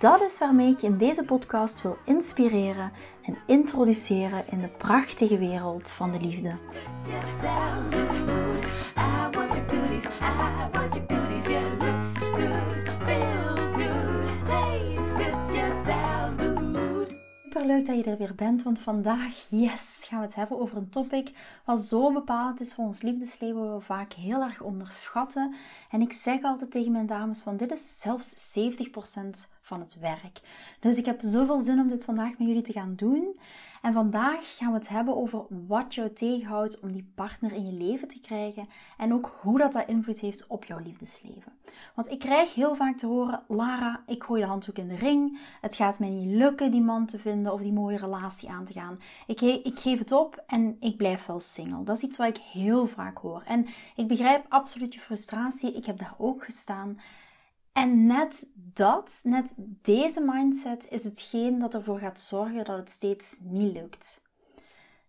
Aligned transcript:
Dat 0.00 0.20
is 0.22 0.38
waarmee 0.38 0.70
ik 0.70 0.78
je 0.78 0.86
in 0.86 0.96
deze 0.96 1.24
podcast 1.24 1.82
wil 1.82 1.96
inspireren 2.04 2.90
en 3.22 3.36
introduceren 3.46 4.44
in 4.50 4.60
de 4.60 4.68
prachtige 4.68 5.38
wereld 5.38 5.90
van 5.90 6.12
de 6.12 6.20
liefde. 6.20 6.54
Super 17.42 17.66
leuk 17.66 17.86
dat 17.86 17.96
je 17.96 18.10
er 18.10 18.18
weer 18.18 18.34
bent, 18.34 18.62
want 18.62 18.78
vandaag, 18.78 19.46
yes, 19.48 20.06
gaan 20.08 20.18
we 20.18 20.24
het 20.24 20.34
hebben 20.34 20.60
over 20.60 20.76
een 20.76 20.90
topic 20.90 21.30
wat 21.64 21.80
zo 21.80 22.12
bepalend 22.12 22.60
is 22.60 22.74
voor 22.74 22.84
ons 22.84 23.02
liefdesleven, 23.02 23.68
wat 23.68 23.78
we 23.78 23.84
vaak 23.84 24.12
heel 24.12 24.42
erg 24.42 24.60
onderschatten. 24.60 25.54
En 25.90 26.00
ik 26.00 26.12
zeg 26.12 26.42
altijd 26.42 26.70
tegen 26.70 26.92
mijn 26.92 27.06
dames 27.06 27.40
van 27.40 27.56
dit 27.56 27.72
is 27.72 28.00
zelfs 28.00 28.58
70% 28.58 29.58
van 29.70 29.80
het 29.80 29.98
werk. 29.98 30.40
Dus 30.80 30.96
ik 30.96 31.04
heb 31.04 31.18
zoveel 31.22 31.60
zin 31.60 31.80
om 31.80 31.88
dit 31.88 32.04
vandaag 32.04 32.38
met 32.38 32.48
jullie 32.48 32.62
te 32.62 32.72
gaan 32.72 32.94
doen. 32.96 33.38
En 33.82 33.92
vandaag 33.92 34.56
gaan 34.56 34.72
we 34.72 34.78
het 34.78 34.88
hebben 34.88 35.16
over 35.16 35.42
wat 35.66 35.94
jou 35.94 36.12
tegenhoudt 36.12 36.80
om 36.80 36.92
die 36.92 37.10
partner 37.14 37.52
in 37.52 37.66
je 37.66 37.72
leven 37.72 38.08
te 38.08 38.20
krijgen 38.20 38.68
en 38.96 39.12
ook 39.12 39.38
hoe 39.40 39.58
dat, 39.58 39.72
dat 39.72 39.88
invloed 39.88 40.20
heeft 40.20 40.46
op 40.46 40.64
jouw 40.64 40.78
liefdesleven. 40.78 41.52
Want 41.94 42.10
ik 42.10 42.18
krijg 42.18 42.54
heel 42.54 42.74
vaak 42.74 42.96
te 42.96 43.06
horen: 43.06 43.42
Lara, 43.48 44.02
ik 44.06 44.22
gooi 44.22 44.40
de 44.40 44.46
handdoek 44.46 44.76
in 44.76 44.88
de 44.88 44.96
ring. 44.96 45.38
Het 45.60 45.74
gaat 45.74 45.98
mij 45.98 46.08
niet 46.08 46.36
lukken 46.36 46.70
die 46.70 46.82
man 46.82 47.06
te 47.06 47.18
vinden 47.18 47.52
of 47.52 47.60
die 47.60 47.72
mooie 47.72 47.98
relatie 47.98 48.50
aan 48.50 48.64
te 48.64 48.72
gaan. 48.72 48.98
Ik, 49.26 49.40
ik 49.40 49.78
geef 49.78 49.98
het 49.98 50.12
op 50.12 50.42
en 50.46 50.76
ik 50.80 50.96
blijf 50.96 51.26
wel 51.26 51.40
single. 51.40 51.84
Dat 51.84 51.96
is 51.96 52.02
iets 52.02 52.16
wat 52.16 52.28
ik 52.28 52.42
heel 52.52 52.86
vaak 52.86 53.18
hoor. 53.18 53.42
En 53.46 53.66
ik 53.96 54.08
begrijp 54.08 54.44
absoluut 54.48 54.94
je 54.94 55.00
frustratie. 55.00 55.72
Ik 55.72 55.86
heb 55.86 55.98
daar 55.98 56.14
ook 56.18 56.44
gestaan. 56.44 56.98
En 57.72 58.06
net 58.06 58.50
dat, 58.54 59.20
net 59.24 59.54
deze 59.82 60.20
mindset 60.20 60.86
is 60.90 61.04
hetgeen 61.04 61.58
dat 61.58 61.74
ervoor 61.74 61.98
gaat 61.98 62.20
zorgen 62.20 62.64
dat 62.64 62.76
het 62.76 62.90
steeds 62.90 63.36
niet 63.40 63.72
lukt. 63.72 64.22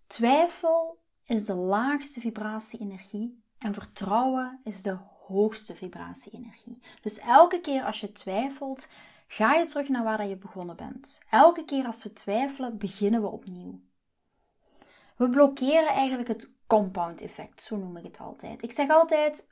Twijfel 0.07 0.99
is 1.25 1.45
de 1.45 1.53
laagste 1.53 2.19
vibratie-energie 2.19 3.43
en 3.57 3.73
vertrouwen 3.73 4.59
is 4.63 4.81
de 4.81 4.97
hoogste 5.27 5.75
vibratie-energie. 5.75 6.79
Dus 7.01 7.19
elke 7.19 7.59
keer 7.59 7.83
als 7.83 7.99
je 7.99 8.11
twijfelt, 8.11 8.89
ga 9.27 9.53
je 9.53 9.65
terug 9.65 9.89
naar 9.89 10.03
waar 10.03 10.27
je 10.27 10.37
begonnen 10.37 10.75
bent. 10.75 11.21
Elke 11.29 11.65
keer 11.65 11.85
als 11.85 12.03
we 12.03 12.13
twijfelen, 12.13 12.77
beginnen 12.77 13.21
we 13.21 13.27
opnieuw. 13.27 13.79
We 15.15 15.29
blokkeren 15.29 15.87
eigenlijk 15.87 16.27
het 16.27 16.51
compound 16.67 17.21
effect, 17.21 17.61
zo 17.61 17.77
noem 17.77 17.97
ik 17.97 18.03
het 18.03 18.19
altijd. 18.19 18.63
Ik 18.63 18.71
zeg 18.71 18.89
altijd: 18.89 19.47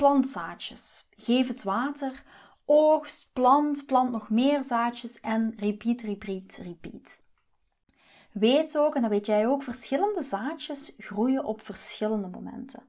plant 0.00 0.28
zaadjes. 0.28 1.08
Geef 1.16 1.48
het 1.48 1.62
water, 1.62 2.22
oogst, 2.64 3.30
plant, 3.32 3.86
plant 3.86 4.10
nog 4.10 4.30
meer 4.30 4.62
zaadjes 4.62 5.20
en 5.20 5.52
repeat, 5.56 6.00
repeat, 6.00 6.56
repeat. 6.56 7.20
Weet 8.32 8.78
ook, 8.78 8.94
en 8.94 9.02
dat 9.02 9.10
weet 9.10 9.26
jij 9.26 9.46
ook, 9.46 9.62
verschillende 9.62 10.22
zaadjes 10.22 10.94
groeien 10.98 11.44
op 11.44 11.62
verschillende 11.62 12.28
momenten. 12.28 12.82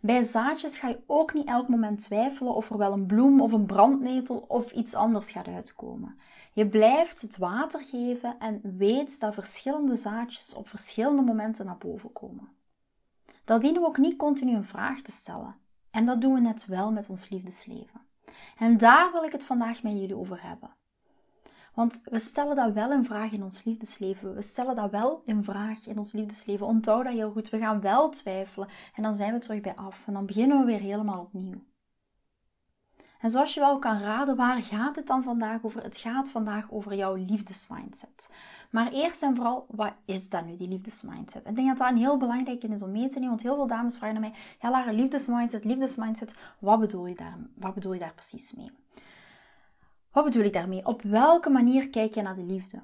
Bij 0.00 0.22
zaadjes 0.22 0.76
ga 0.76 0.88
je 0.88 1.02
ook 1.06 1.34
niet 1.34 1.46
elk 1.46 1.68
moment 1.68 2.02
twijfelen 2.02 2.54
of 2.54 2.70
er 2.70 2.78
wel 2.78 2.92
een 2.92 3.06
bloem 3.06 3.40
of 3.40 3.52
een 3.52 3.66
brandnetel 3.66 4.44
of 4.48 4.72
iets 4.72 4.94
anders 4.94 5.30
gaat 5.30 5.48
uitkomen. 5.48 6.18
Je 6.52 6.68
blijft 6.68 7.20
het 7.20 7.36
water 7.36 7.82
geven 7.82 8.36
en 8.38 8.76
weet 8.76 9.20
dat 9.20 9.34
verschillende 9.34 9.94
zaadjes 9.94 10.54
op 10.54 10.68
verschillende 10.68 11.22
momenten 11.22 11.66
naar 11.66 11.78
boven 11.78 12.12
komen. 12.12 12.48
Dat 13.44 13.60
dienen 13.60 13.80
we 13.80 13.86
ook 13.86 13.98
niet 13.98 14.16
continu 14.16 14.54
een 14.54 14.64
vraag 14.64 15.00
te 15.00 15.12
stellen. 15.12 15.61
En 15.92 16.06
dat 16.06 16.20
doen 16.20 16.34
we 16.34 16.40
net 16.40 16.66
wel 16.66 16.92
met 16.92 17.08
ons 17.08 17.28
liefdesleven. 17.28 18.00
En 18.56 18.78
daar 18.78 19.12
wil 19.12 19.22
ik 19.22 19.32
het 19.32 19.44
vandaag 19.44 19.82
met 19.82 19.92
jullie 19.92 20.16
over 20.16 20.42
hebben. 20.42 20.70
Want 21.74 22.00
we 22.04 22.18
stellen 22.18 22.56
dat 22.56 22.72
wel 22.72 22.92
in 22.92 23.04
vraag 23.04 23.32
in 23.32 23.42
ons 23.42 23.64
liefdesleven. 23.64 24.34
We 24.34 24.42
stellen 24.42 24.76
dat 24.76 24.90
wel 24.90 25.22
in 25.24 25.44
vraag 25.44 25.86
in 25.86 25.98
ons 25.98 26.12
liefdesleven. 26.12 26.66
Onthoud 26.66 27.04
dat 27.04 27.12
heel 27.12 27.30
goed. 27.30 27.50
We 27.50 27.58
gaan 27.58 27.80
wel 27.80 28.10
twijfelen 28.10 28.68
en 28.94 29.02
dan 29.02 29.14
zijn 29.14 29.32
we 29.32 29.38
terug 29.38 29.60
bij 29.60 29.74
af. 29.76 30.02
En 30.06 30.12
dan 30.12 30.26
beginnen 30.26 30.58
we 30.58 30.64
weer 30.64 30.80
helemaal 30.80 31.20
opnieuw. 31.20 31.62
En 33.18 33.30
zoals 33.30 33.54
je 33.54 33.60
wel 33.60 33.78
kan 33.78 34.00
raden, 34.00 34.36
waar 34.36 34.62
gaat 34.62 34.96
het 34.96 35.06
dan 35.06 35.22
vandaag 35.22 35.62
over? 35.62 35.82
Het 35.82 35.96
gaat 35.96 36.30
vandaag 36.30 36.70
over 36.70 36.94
jouw 36.94 37.14
liefdesmindset. 37.14 38.30
Maar 38.72 38.92
eerst 38.92 39.22
en 39.22 39.36
vooral, 39.36 39.66
wat 39.68 39.92
is 40.04 40.28
dat 40.28 40.44
nu, 40.44 40.56
die 40.56 40.68
liefdesmindset? 40.68 41.46
Ik 41.46 41.54
denk 41.54 41.68
dat 41.68 41.78
dat 41.78 41.88
een 41.88 41.96
heel 41.96 42.16
belangrijk 42.16 42.64
is 42.64 42.82
om 42.82 42.90
mee 42.90 43.08
te 43.08 43.14
nemen, 43.14 43.28
want 43.28 43.42
heel 43.42 43.54
veel 43.54 43.66
dames 43.66 43.98
vragen 43.98 44.20
naar 44.20 44.30
mij, 44.30 44.40
ja 44.60 44.70
Lara, 44.70 44.92
liefdesmindset, 44.92 45.64
liefdesmindset, 45.64 46.34
wat 46.58 46.80
bedoel 46.80 47.06
je 47.06 47.14
daar, 47.14 47.38
wat 47.54 47.74
bedoel 47.74 47.92
je 47.92 47.98
daar 47.98 48.14
precies 48.14 48.54
mee? 48.54 48.70
Wat 50.12 50.24
bedoel 50.24 50.44
ik 50.44 50.52
daarmee? 50.52 50.86
Op 50.86 51.02
welke 51.02 51.50
manier 51.50 51.90
kijk 51.90 52.14
je 52.14 52.22
naar 52.22 52.34
de 52.34 52.44
liefde? 52.44 52.82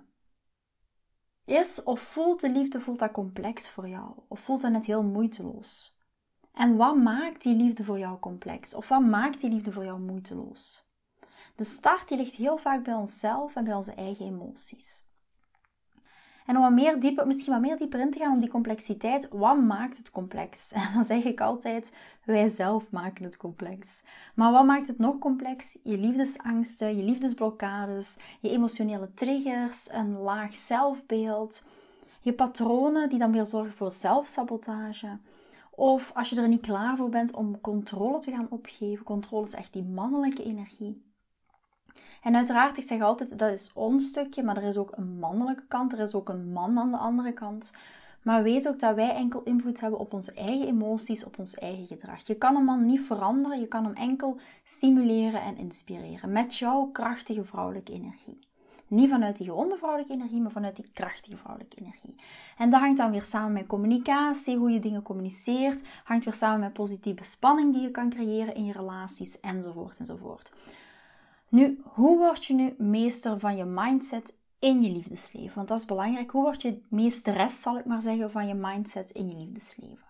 Is 1.44 1.82
of 1.82 2.00
voelt 2.00 2.40
de 2.40 2.50
liefde, 2.50 2.80
voelt 2.80 2.98
dat 2.98 3.12
complex 3.12 3.70
voor 3.70 3.88
jou? 3.88 4.12
Of 4.28 4.40
voelt 4.40 4.60
dat 4.60 4.70
net 4.70 4.84
heel 4.84 5.02
moeiteloos? 5.02 5.98
En 6.52 6.76
wat 6.76 6.96
maakt 6.96 7.42
die 7.42 7.56
liefde 7.56 7.84
voor 7.84 7.98
jou 7.98 8.18
complex? 8.18 8.74
Of 8.74 8.88
wat 8.88 9.02
maakt 9.02 9.40
die 9.40 9.50
liefde 9.50 9.72
voor 9.72 9.84
jou 9.84 10.00
moeiteloos? 10.00 10.86
De 11.56 11.64
start 11.64 12.08
die 12.08 12.18
ligt 12.18 12.34
heel 12.34 12.58
vaak 12.58 12.84
bij 12.84 12.94
onszelf 12.94 13.56
en 13.56 13.64
bij 13.64 13.74
onze 13.74 13.94
eigen 13.94 14.26
emoties. 14.26 15.07
En 16.48 16.56
om 16.56 16.62
wat 16.62 16.72
meer 16.72 17.00
dieper, 17.00 17.26
misschien 17.26 17.52
wat 17.52 17.60
meer 17.60 17.76
dieper 17.76 18.00
in 18.00 18.10
te 18.10 18.18
gaan 18.18 18.34
op 18.34 18.40
die 18.40 18.48
complexiteit, 18.48 19.28
wat 19.30 19.60
maakt 19.60 19.96
het 19.96 20.10
complex? 20.10 20.72
En 20.72 20.94
dan 20.94 21.04
zeg 21.04 21.24
ik 21.24 21.40
altijd, 21.40 21.92
wij 22.24 22.48
zelf 22.48 22.90
maken 22.90 23.24
het 23.24 23.36
complex. 23.36 24.02
Maar 24.34 24.52
wat 24.52 24.64
maakt 24.64 24.86
het 24.86 24.98
nog 24.98 25.18
complex? 25.18 25.78
Je 25.82 25.98
liefdesangsten, 25.98 26.96
je 26.96 27.02
liefdesblokkades, 27.02 28.16
je 28.40 28.50
emotionele 28.50 29.14
triggers, 29.14 29.92
een 29.92 30.18
laag 30.18 30.56
zelfbeeld, 30.56 31.64
je 32.20 32.32
patronen 32.32 33.08
die 33.08 33.18
dan 33.18 33.32
weer 33.32 33.46
zorgen 33.46 33.72
voor 33.72 33.92
zelfsabotage 33.92 35.18
of 35.70 36.10
als 36.14 36.30
je 36.30 36.36
er 36.36 36.48
niet 36.48 36.60
klaar 36.60 36.96
voor 36.96 37.08
bent 37.08 37.34
om 37.34 37.60
controle 37.60 38.18
te 38.18 38.30
gaan 38.30 38.46
opgeven. 38.50 39.04
Controle 39.04 39.46
is 39.46 39.54
echt 39.54 39.72
die 39.72 39.84
mannelijke 39.84 40.44
energie. 40.44 41.02
En 42.28 42.36
uiteraard, 42.36 42.78
ik 42.78 42.84
zeg 42.84 43.00
altijd, 43.00 43.38
dat 43.38 43.52
is 43.52 43.70
ons 43.74 44.06
stukje, 44.06 44.42
maar 44.42 44.56
er 44.56 44.62
is 44.62 44.76
ook 44.76 44.92
een 44.96 45.18
mannelijke 45.18 45.62
kant. 45.68 45.92
Er 45.92 45.98
is 45.98 46.14
ook 46.14 46.28
een 46.28 46.52
man 46.52 46.78
aan 46.78 46.90
de 46.90 46.96
andere 46.96 47.32
kant. 47.32 47.72
Maar 48.22 48.42
weet 48.42 48.68
ook 48.68 48.80
dat 48.80 48.94
wij 48.94 49.14
enkel 49.14 49.42
invloed 49.42 49.80
hebben 49.80 49.98
op 49.98 50.12
onze 50.12 50.32
eigen 50.32 50.66
emoties, 50.66 51.24
op 51.24 51.38
ons 51.38 51.54
eigen 51.54 51.86
gedrag. 51.86 52.26
Je 52.26 52.34
kan 52.34 52.56
een 52.56 52.64
man 52.64 52.86
niet 52.86 53.00
veranderen, 53.00 53.60
je 53.60 53.66
kan 53.66 53.84
hem 53.84 53.94
enkel 53.94 54.38
stimuleren 54.64 55.42
en 55.42 55.56
inspireren 55.56 56.32
met 56.32 56.56
jouw 56.56 56.88
krachtige 56.92 57.44
vrouwelijke 57.44 57.92
energie. 57.92 58.38
Niet 58.86 59.10
vanuit 59.10 59.36
die 59.36 59.46
gewonde 59.46 59.76
vrouwelijke 59.76 60.12
energie, 60.12 60.40
maar 60.40 60.52
vanuit 60.52 60.76
die 60.76 60.90
krachtige 60.92 61.36
vrouwelijke 61.36 61.76
energie. 61.76 62.14
En 62.58 62.70
dat 62.70 62.80
hangt 62.80 62.98
dan 62.98 63.10
weer 63.10 63.24
samen 63.24 63.52
met 63.52 63.66
communicatie, 63.66 64.56
hoe 64.56 64.70
je 64.70 64.80
dingen 64.80 65.02
communiceert. 65.02 65.82
Hangt 66.04 66.24
weer 66.24 66.34
samen 66.34 66.60
met 66.60 66.72
positieve 66.72 67.24
spanning 67.24 67.72
die 67.72 67.82
je 67.82 67.90
kan 67.90 68.10
creëren 68.10 68.54
in 68.54 68.64
je 68.64 68.72
relaties, 68.72 69.40
enzovoort 69.40 69.98
enzovoort. 69.98 70.52
Nu, 71.48 71.80
hoe 71.84 72.18
word 72.18 72.44
je 72.44 72.54
nu 72.54 72.74
meester 72.78 73.38
van 73.38 73.56
je 73.56 73.64
mindset 73.64 74.38
in 74.58 74.82
je 74.82 74.90
liefdesleven? 74.90 75.54
Want 75.54 75.68
dat 75.68 75.78
is 75.78 75.84
belangrijk. 75.84 76.30
Hoe 76.30 76.42
word 76.42 76.62
je 76.62 76.82
meesteres, 76.88 77.62
zal 77.62 77.78
ik 77.78 77.84
maar 77.84 78.02
zeggen, 78.02 78.30
van 78.30 78.46
je 78.46 78.54
mindset 78.54 79.10
in 79.10 79.28
je 79.28 79.36
liefdesleven? 79.36 80.06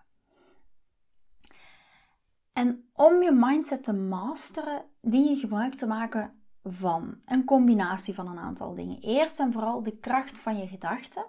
En 2.53 2.89
om 2.93 3.23
je 3.23 3.31
mindset 3.31 3.83
te 3.83 3.93
masteren, 3.93 4.85
die 5.01 5.29
je 5.29 5.35
gebruik 5.35 5.75
te 5.75 5.87
maken 5.87 6.43
van. 6.63 7.21
Een 7.25 7.45
combinatie 7.45 8.13
van 8.13 8.27
een 8.27 8.39
aantal 8.39 8.75
dingen. 8.75 8.99
Eerst 8.99 9.39
en 9.39 9.51
vooral 9.51 9.83
de 9.83 9.97
kracht 9.97 10.39
van 10.39 10.57
je 10.57 10.67
gedachten. 10.67 11.25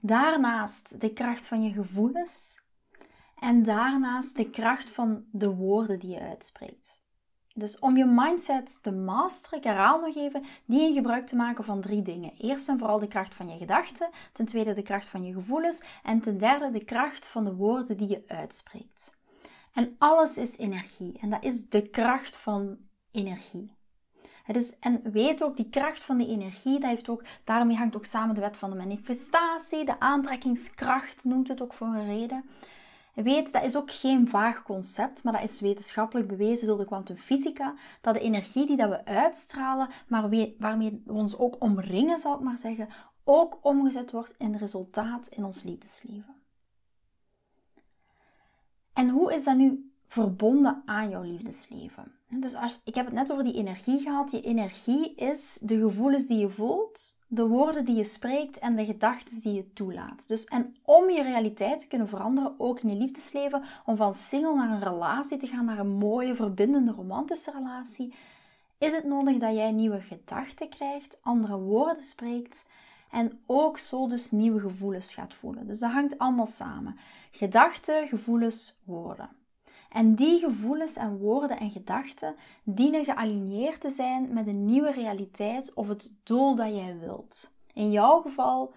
Daarnaast 0.00 1.00
de 1.00 1.12
kracht 1.12 1.46
van 1.46 1.62
je 1.62 1.72
gevoelens. 1.72 2.60
En 3.38 3.62
daarnaast 3.62 4.36
de 4.36 4.50
kracht 4.50 4.90
van 4.90 5.24
de 5.30 5.54
woorden 5.54 5.98
die 5.98 6.10
je 6.10 6.20
uitspreekt. 6.20 7.01
Dus 7.54 7.78
om 7.78 7.96
je 7.96 8.04
mindset 8.04 8.78
te 8.82 8.92
masteren, 8.92 9.58
ik 9.58 9.64
herhaal 9.64 10.00
nog 10.00 10.16
even, 10.16 10.44
die 10.64 10.88
je 10.88 10.94
gebruik 10.94 11.26
te 11.26 11.36
maken 11.36 11.64
van 11.64 11.80
drie 11.80 12.02
dingen. 12.02 12.32
Eerst 12.38 12.68
en 12.68 12.78
vooral 12.78 12.98
de 12.98 13.08
kracht 13.08 13.34
van 13.34 13.48
je 13.48 13.58
gedachten, 13.58 14.10
ten 14.32 14.46
tweede 14.46 14.74
de 14.74 14.82
kracht 14.82 15.08
van 15.08 15.24
je 15.24 15.32
gevoelens 15.32 15.82
en 16.02 16.20
ten 16.20 16.38
derde 16.38 16.70
de 16.70 16.84
kracht 16.84 17.26
van 17.26 17.44
de 17.44 17.54
woorden 17.54 17.96
die 17.96 18.08
je 18.08 18.22
uitspreekt. 18.26 19.16
En 19.72 19.94
alles 19.98 20.36
is 20.36 20.56
energie 20.56 21.18
en 21.20 21.30
dat 21.30 21.44
is 21.44 21.68
de 21.68 21.88
kracht 21.88 22.36
van 22.36 22.78
energie. 23.10 23.74
Het 24.42 24.56
is, 24.56 24.78
en 24.78 25.00
weet 25.12 25.42
ook, 25.42 25.56
die 25.56 25.68
kracht 25.70 26.02
van 26.02 26.16
die 26.18 26.28
energie, 26.28 26.80
dat 26.80 26.90
heeft 26.90 27.08
ook, 27.08 27.22
daarmee 27.44 27.76
hangt 27.76 27.96
ook 27.96 28.04
samen 28.04 28.34
de 28.34 28.40
wet 28.40 28.56
van 28.56 28.70
de 28.70 28.76
manifestatie, 28.76 29.84
de 29.84 30.00
aantrekkingskracht 30.00 31.24
noemt 31.24 31.48
het 31.48 31.62
ook 31.62 31.72
voor 31.72 31.86
een 31.86 32.06
reden. 32.06 32.44
Weet, 33.14 33.52
dat 33.52 33.62
is 33.62 33.76
ook 33.76 33.90
geen 33.90 34.28
vaag 34.28 34.62
concept, 34.62 35.24
maar 35.24 35.32
dat 35.32 35.42
is 35.42 35.60
wetenschappelijk 35.60 36.28
bewezen 36.28 36.66
door 36.66 36.78
de 36.78 36.84
kwantumfysica, 36.84 37.74
dat 38.00 38.14
de 38.14 38.20
energie 38.20 38.66
die 38.66 38.76
dat 38.76 38.88
we 38.88 39.04
uitstralen, 39.04 39.88
maar 40.06 40.54
waarmee 40.58 41.02
we 41.04 41.12
ons 41.12 41.38
ook 41.38 41.56
omringen, 41.58 42.18
zal 42.18 42.34
ik 42.34 42.40
maar 42.40 42.58
zeggen, 42.58 42.88
ook 43.24 43.58
omgezet 43.62 44.10
wordt 44.10 44.34
in 44.38 44.56
resultaat 44.56 45.26
in 45.26 45.44
ons 45.44 45.62
liefdesleven. 45.62 46.34
En 48.92 49.08
hoe 49.08 49.34
is 49.34 49.44
dat 49.44 49.56
nu 49.56 49.92
verbonden 50.06 50.82
aan 50.84 51.10
jouw 51.10 51.22
liefdesleven? 51.22 52.12
Dus 52.40 52.54
als, 52.54 52.80
ik 52.84 52.94
heb 52.94 53.04
het 53.04 53.14
net 53.14 53.32
over 53.32 53.44
die 53.44 53.54
energie 53.54 54.00
gehad. 54.00 54.30
Je 54.30 54.40
energie 54.40 55.14
is 55.14 55.58
de 55.62 55.78
gevoelens 55.78 56.26
die 56.26 56.38
je 56.38 56.48
voelt, 56.48 57.18
de 57.28 57.46
woorden 57.46 57.84
die 57.84 57.96
je 57.96 58.04
spreekt 58.04 58.58
en 58.58 58.76
de 58.76 58.84
gedachten 58.84 59.40
die 59.40 59.52
je 59.52 59.72
toelaat. 59.72 60.28
Dus 60.28 60.44
en 60.44 60.76
om 60.84 61.10
je 61.10 61.22
realiteit 61.22 61.78
te 61.78 61.86
kunnen 61.86 62.08
veranderen, 62.08 62.54
ook 62.58 62.80
in 62.80 62.88
je 62.88 62.96
liefdesleven, 62.96 63.62
om 63.84 63.96
van 63.96 64.14
single 64.14 64.54
naar 64.54 64.70
een 64.70 64.82
relatie 64.82 65.38
te 65.38 65.46
gaan, 65.46 65.64
naar 65.64 65.78
een 65.78 65.96
mooie, 65.98 66.34
verbindende, 66.34 66.92
romantische 66.92 67.50
relatie, 67.50 68.14
is 68.78 68.92
het 68.92 69.04
nodig 69.04 69.36
dat 69.36 69.54
jij 69.54 69.72
nieuwe 69.72 70.00
gedachten 70.00 70.68
krijgt, 70.68 71.18
andere 71.22 71.58
woorden 71.58 72.02
spreekt 72.02 72.66
en 73.10 73.40
ook 73.46 73.78
zo 73.78 74.08
dus 74.08 74.30
nieuwe 74.30 74.60
gevoelens 74.60 75.14
gaat 75.14 75.34
voelen. 75.34 75.66
Dus 75.66 75.78
dat 75.78 75.90
hangt 75.90 76.18
allemaal 76.18 76.46
samen. 76.46 76.96
Gedachten, 77.30 78.08
gevoelens, 78.08 78.80
woorden. 78.84 79.41
En 79.92 80.14
die 80.14 80.38
gevoelens 80.38 80.96
en 80.96 81.18
woorden 81.18 81.58
en 81.58 81.70
gedachten 81.70 82.34
dienen 82.64 83.04
gealigneerd 83.04 83.80
te 83.80 83.90
zijn 83.90 84.32
met 84.32 84.46
een 84.46 84.64
nieuwe 84.64 84.90
realiteit 84.90 85.74
of 85.74 85.88
het 85.88 86.14
doel 86.22 86.54
dat 86.54 86.74
jij 86.74 86.98
wilt. 86.98 87.52
In 87.72 87.90
jouw 87.90 88.20
geval, 88.20 88.74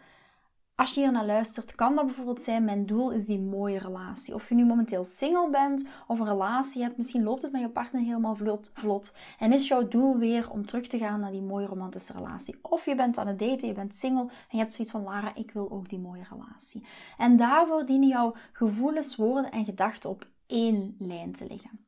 als 0.76 0.92
je 0.92 1.00
hier 1.02 1.12
naar 1.12 1.26
luistert, 1.26 1.76
kan 1.76 1.96
dat 1.96 2.06
bijvoorbeeld 2.06 2.42
zijn: 2.42 2.66
mijn 2.66 2.86
doel 2.86 3.12
is 3.12 3.26
die 3.26 3.40
mooie 3.40 3.80
relatie. 3.80 4.34
Of 4.34 4.50
je 4.50 4.56
nu 4.56 4.66
momenteel 4.66 5.06
single 5.06 5.50
bent 5.50 5.88
of 6.08 6.20
een 6.20 6.28
relatie 6.28 6.82
hebt, 6.82 6.98
misschien 6.98 7.24
loopt 7.24 7.42
het 7.42 7.52
met 7.52 7.62
je 7.62 7.70
partner 7.70 8.02
helemaal 8.02 8.36
vlot, 8.36 8.72
vlot. 8.74 9.16
En 9.40 9.54
is 9.54 9.68
jouw 9.68 9.88
doel 9.88 10.18
weer 10.18 10.50
om 10.50 10.66
terug 10.66 10.88
te 10.88 10.98
gaan 10.98 11.20
naar 11.20 11.32
die 11.32 11.42
mooie 11.42 11.68
romantische 11.68 12.14
relatie. 12.14 12.60
Of 12.62 12.86
je 12.86 12.96
bent 12.96 13.18
aan 13.18 13.28
het 13.28 13.40
daten, 13.40 13.68
je 13.68 13.74
bent 13.74 13.96
single 13.96 14.22
en 14.22 14.30
je 14.50 14.58
hebt 14.58 14.74
zoiets 14.74 14.94
van: 14.94 15.04
Lara, 15.04 15.36
ik 15.36 15.52
wil 15.52 15.72
ook 15.72 15.90
die 15.90 16.00
mooie 16.00 16.26
relatie. 16.30 16.86
En 17.18 17.36
daarvoor 17.36 17.86
dienen 17.86 18.08
jouw 18.08 18.36
gevoelens, 18.52 19.16
woorden 19.16 19.52
en 19.52 19.66
gedachten 19.66 20.10
op 20.10 20.28
één 20.48 20.96
lijn 21.00 21.32
te 21.32 21.46
liggen. 21.48 21.86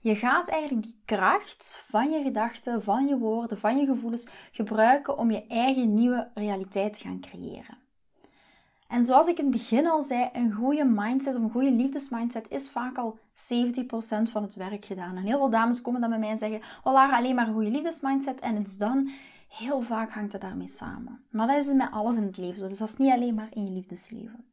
Je 0.00 0.16
gaat 0.16 0.48
eigenlijk 0.48 0.86
die 0.86 1.00
kracht 1.04 1.84
van 1.88 2.10
je 2.10 2.22
gedachten, 2.22 2.82
van 2.82 3.06
je 3.06 3.18
woorden, 3.18 3.58
van 3.58 3.76
je 3.76 3.86
gevoelens 3.86 4.28
gebruiken 4.52 5.18
om 5.18 5.30
je 5.30 5.46
eigen 5.46 5.94
nieuwe 5.94 6.30
realiteit 6.34 6.92
te 6.92 7.00
gaan 7.00 7.20
creëren. 7.20 7.78
En 8.88 9.04
zoals 9.04 9.26
ik 9.26 9.38
in 9.38 9.44
het 9.44 9.52
begin 9.52 9.86
al 9.86 10.02
zei, 10.02 10.28
een 10.32 10.52
goede 10.52 10.84
mindset 10.84 11.36
of 11.36 11.42
een 11.42 11.50
goede 11.50 11.70
liefdesmindset 11.70 12.50
is 12.50 12.70
vaak 12.70 12.98
al 12.98 13.18
70% 13.18 13.18
van 14.30 14.42
het 14.42 14.54
werk 14.54 14.84
gedaan. 14.84 15.16
En 15.16 15.22
heel 15.22 15.38
veel 15.38 15.50
dames 15.50 15.80
komen 15.80 16.00
dan 16.00 16.10
bij 16.10 16.18
mij 16.18 16.28
en 16.28 16.38
zeggen: 16.38 16.60
Oh 16.84 16.92
Lara, 16.92 17.16
alleen 17.16 17.34
maar 17.34 17.46
een 17.46 17.54
goede 17.54 17.70
liefdesmindset 17.70 18.40
en 18.40 18.56
it's 18.56 18.78
done. 18.78 19.12
Heel 19.48 19.82
vaak 19.82 20.10
hangt 20.10 20.32
het 20.32 20.40
daarmee 20.40 20.68
samen. 20.68 21.24
Maar 21.30 21.46
dat 21.46 21.56
is 21.56 21.72
met 21.72 21.90
alles 21.90 22.16
in 22.16 22.22
het 22.22 22.36
leven 22.36 22.58
zo. 22.58 22.68
Dus 22.68 22.78
dat 22.78 22.88
is 22.88 22.96
niet 22.96 23.12
alleen 23.12 23.34
maar 23.34 23.48
in 23.50 23.64
je 23.64 23.70
liefdesleven. 23.70 24.44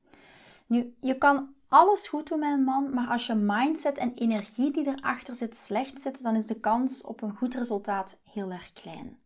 Nu, 0.65 0.93
je 0.99 1.17
kan 1.17 1.53
alles 1.73 2.07
goed 2.07 2.27
doen 2.27 2.43
een 2.43 2.63
man, 2.63 2.93
maar 2.93 3.07
als 3.07 3.25
je 3.25 3.33
mindset 3.33 3.97
en 3.97 4.13
energie 4.13 4.71
die 4.71 4.87
erachter 4.87 5.35
zit 5.35 5.55
slecht 5.55 6.01
zit, 6.01 6.23
dan 6.23 6.35
is 6.35 6.45
de 6.45 6.59
kans 6.59 7.03
op 7.03 7.21
een 7.21 7.35
goed 7.35 7.55
resultaat 7.55 8.17
heel 8.23 8.51
erg 8.51 8.73
klein. 8.73 9.17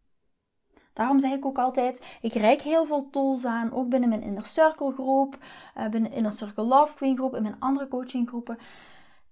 Daarom 0.94 1.20
zeg 1.20 1.32
ik 1.32 1.46
ook 1.46 1.58
altijd, 1.58 2.18
ik 2.22 2.34
reik 2.34 2.62
heel 2.62 2.86
veel 2.86 3.10
tools 3.10 3.46
aan, 3.46 3.74
ook 3.74 3.90
binnen 3.90 4.10
mijn 4.10 4.22
Inner 4.22 4.46
Circle 4.46 4.94
groep, 4.94 5.38
eh, 5.74 5.90
binnen 5.90 6.12
Inner 6.12 6.32
Circle 6.32 6.64
Love 6.64 6.96
Queen 6.96 7.18
groep, 7.18 7.36
in 7.36 7.42
mijn 7.42 7.60
andere 7.60 7.88
coachinggroepen. 7.88 8.58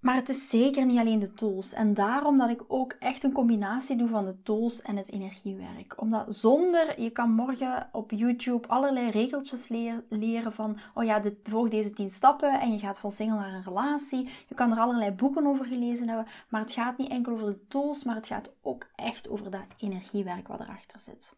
Maar 0.06 0.16
het 0.16 0.30
is 0.30 0.50
zeker 0.50 0.86
niet 0.86 1.00
alleen 1.00 1.20
de 1.20 1.34
tools. 1.34 1.74
En 1.74 1.94
daarom 1.94 2.38
dat 2.38 2.50
ik 2.50 2.62
ook 2.68 2.96
echt 3.00 3.24
een 3.24 3.32
combinatie 3.32 3.96
doe 3.96 4.08
van 4.08 4.26
de 4.26 4.42
tools 4.44 4.82
en 4.82 4.98
het 4.98 5.12
energiewerk. 5.12 6.02
Omdat 6.02 6.36
zonder, 6.36 7.02
je 7.02 7.10
kan 7.10 7.32
morgen 7.32 7.90
op 7.92 8.12
YouTube 8.12 8.68
allerlei 8.68 9.10
regeltjes 9.10 9.70
leren 10.10 10.54
van, 10.54 10.78
oh 10.94 11.04
ja, 11.04 11.22
volg 11.44 11.70
deze 11.70 11.94
10 11.94 12.10
stappen 12.10 12.60
en 12.60 12.72
je 12.72 12.80
gaat 12.80 13.00
van 13.00 13.12
single 13.12 13.38
naar 13.38 13.54
een 13.54 13.64
relatie. 13.64 14.30
Je 14.48 14.56
kan 14.56 14.72
er 14.72 14.80
allerlei 14.80 15.12
boeken 15.12 15.48
over 15.48 15.66
gelezen 15.66 16.08
hebben. 16.08 16.28
Maar 16.50 16.62
het 16.62 16.72
gaat 16.72 16.98
niet 16.98 17.10
enkel 17.10 17.34
over 17.34 17.48
de 17.48 17.68
tools, 17.68 18.04
maar 18.04 18.16
het 18.16 18.28
gaat 18.28 18.50
ook 18.62 18.88
echt 18.96 19.30
over 19.30 19.52
dat 19.52 19.62
energiewerk 19.78 20.48
wat 20.48 20.60
erachter 20.60 21.00
zit. 21.00 21.36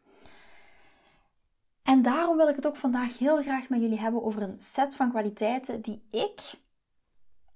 En 1.83 2.01
daarom 2.01 2.37
wil 2.37 2.47
ik 2.47 2.55
het 2.55 2.67
ook 2.67 2.77
vandaag 2.77 3.17
heel 3.17 3.41
graag 3.41 3.69
met 3.69 3.81
jullie 3.81 3.99
hebben 3.99 4.23
over 4.23 4.41
een 4.41 4.55
set 4.59 4.95
van 4.95 5.09
kwaliteiten 5.09 5.81
die 5.81 6.01
ik 6.11 6.65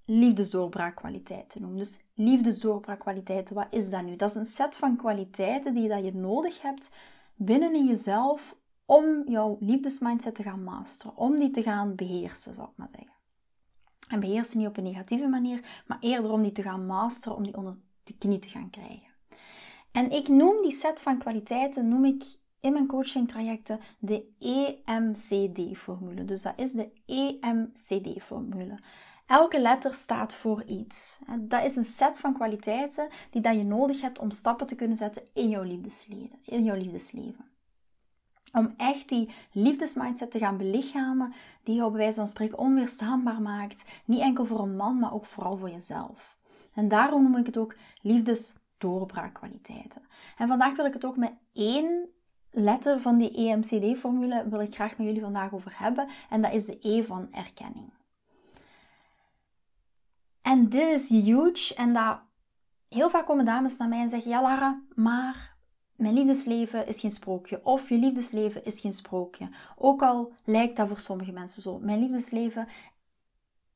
liefdesdoorbraakkwaliteiten 0.06 1.62
noem. 1.62 1.77
Dus 1.77 2.00
liefdesdoorbraakkwaliteiten, 2.13 3.56
wat 3.56 3.68
is 3.69 3.89
dat 3.89 4.03
nu? 4.03 4.15
Dat 4.15 4.30
is 4.30 4.36
een 4.36 4.45
set 4.45 4.75
van 4.75 4.95
kwaliteiten 4.95 5.74
die 5.74 5.88
dat 5.88 6.03
je 6.03 6.13
nodig 6.13 6.62
hebt 6.62 6.92
binnen 7.36 7.75
in 7.75 7.86
jezelf 7.86 8.56
om 8.86 9.30
jouw 9.30 9.57
liefdesmindset 9.59 10.36
te 10.36 10.44
gaan 10.44 10.63
masteren, 10.63 11.18
om 11.18 11.39
die 11.39 11.51
te 11.51 11.63
gaan 11.63 11.95
beheersen, 11.95 12.53
zal 12.53 12.65
ik 12.65 12.75
maar 12.75 12.89
zeggen. 12.89 13.13
En 14.07 14.19
beheersen 14.19 14.57
niet 14.57 14.68
op 14.68 14.77
een 14.77 14.83
negatieve 14.83 15.27
manier, 15.27 15.83
maar 15.88 15.98
eerder 16.00 16.31
om 16.31 16.42
die 16.42 16.51
te 16.51 16.62
gaan 16.62 16.86
masteren, 16.86 17.38
om 17.38 17.44
die 17.44 17.57
onder 17.57 17.77
de 18.04 18.18
knie 18.18 18.39
te 18.39 18.50
gaan 18.50 18.69
krijgen. 18.69 19.09
En 19.92 20.12
ik 20.12 20.27
noem 20.27 20.62
die 20.62 20.71
set 20.71 21.01
van 21.01 21.18
kwaliteiten, 21.18 21.88
noem 21.88 22.06
ik 22.06 22.24
in 22.59 22.74
mijn 22.74 22.88
coaching 22.88 23.27
trajecten 23.27 23.80
de 24.00 24.25
EMCD-formule. 24.39 26.25
Dus 26.25 26.42
dat 26.42 26.54
is 26.56 26.71
de 26.71 26.89
EMCD-formule. 27.06 28.80
Elke 29.31 29.60
letter 29.60 29.94
staat 29.94 30.33
voor 30.33 30.63
iets. 30.63 31.19
Dat 31.39 31.63
is 31.63 31.75
een 31.75 31.83
set 31.83 32.19
van 32.19 32.33
kwaliteiten 32.33 33.07
die 33.30 33.42
dat 33.42 33.56
je 33.56 33.63
nodig 33.63 34.01
hebt 34.01 34.19
om 34.19 34.30
stappen 34.30 34.68
te 34.68 34.75
kunnen 34.75 34.98
zetten 34.98 35.24
in 35.33 35.50
jouw 35.50 35.63
liefdesleven. 35.63 36.39
In 36.45 36.63
jouw 36.63 36.75
liefdesleven. 36.75 37.45
Om 38.54 38.74
echt 38.78 39.10
die 39.10 39.30
liefdesmindset 39.51 40.31
te 40.31 40.39
gaan 40.39 40.57
belichamen, 40.57 41.33
die 41.63 41.75
jou 41.75 41.92
bij 41.92 42.00
wijze 42.00 42.16
van 42.16 42.28
spreken 42.28 42.57
onweerstaanbaar 42.57 43.42
maakt. 43.42 43.83
Niet 44.06 44.22
enkel 44.22 44.45
voor 44.45 44.60
een 44.60 44.75
man, 44.75 45.00
maar 45.00 45.13
ook 45.13 45.25
vooral 45.25 45.57
voor 45.57 45.69
jezelf. 45.69 46.38
En 46.74 46.88
daarom 46.88 47.24
noem 47.24 47.38
ik 47.38 47.45
het 47.45 47.57
ook 47.57 47.75
liefdesdoorbraakkwaliteiten. 48.01 50.02
En 50.38 50.47
vandaag 50.47 50.76
wil 50.76 50.85
ik 50.85 50.94
het 50.94 51.06
ook 51.06 51.18
met 51.18 51.38
één 51.54 52.09
letter 52.50 53.02
van 53.02 53.18
die 53.18 53.35
EMCD-formule 53.35 54.50
wil 54.50 54.61
ik 54.61 54.73
graag 54.73 54.97
met 54.97 55.07
jullie 55.07 55.21
vandaag 55.21 55.54
over 55.54 55.73
hebben. 55.76 56.07
En 56.30 56.42
dat 56.42 56.54
is 56.54 56.66
de 56.66 56.78
E 56.81 57.04
van 57.04 57.28
erkenning. 57.31 57.92
En 60.42 60.69
dit 60.69 60.90
is 60.90 61.10
huge. 61.10 61.76
En 61.76 61.94
dat 61.94 62.19
heel 62.90 63.10
vaak 63.10 63.26
komen 63.26 63.45
dames 63.45 63.78
naar 63.78 63.88
mij 63.88 64.02
en 64.02 64.10
zeggen: 64.10 64.31
Ja, 64.31 64.42
Lara, 64.42 64.81
maar 64.95 65.56
mijn 65.95 66.14
liefdesleven 66.14 66.88
is 66.88 67.00
geen 67.00 67.12
sprookje. 67.12 67.66
Of 67.66 67.90
je 67.90 67.98
liefdesleven 67.98 68.66
is 68.66 68.80
geen 68.80 68.94
sprookje. 68.94 69.50
Ook 69.78 70.02
al 70.02 70.33
lijkt 70.45 70.78
dat 70.78 70.88
voor 70.88 71.00
sommige 71.00 71.31
mensen 71.31 71.62
zo. 71.62 71.80
Mijn 71.80 72.00
liefdesleven. 72.00 72.68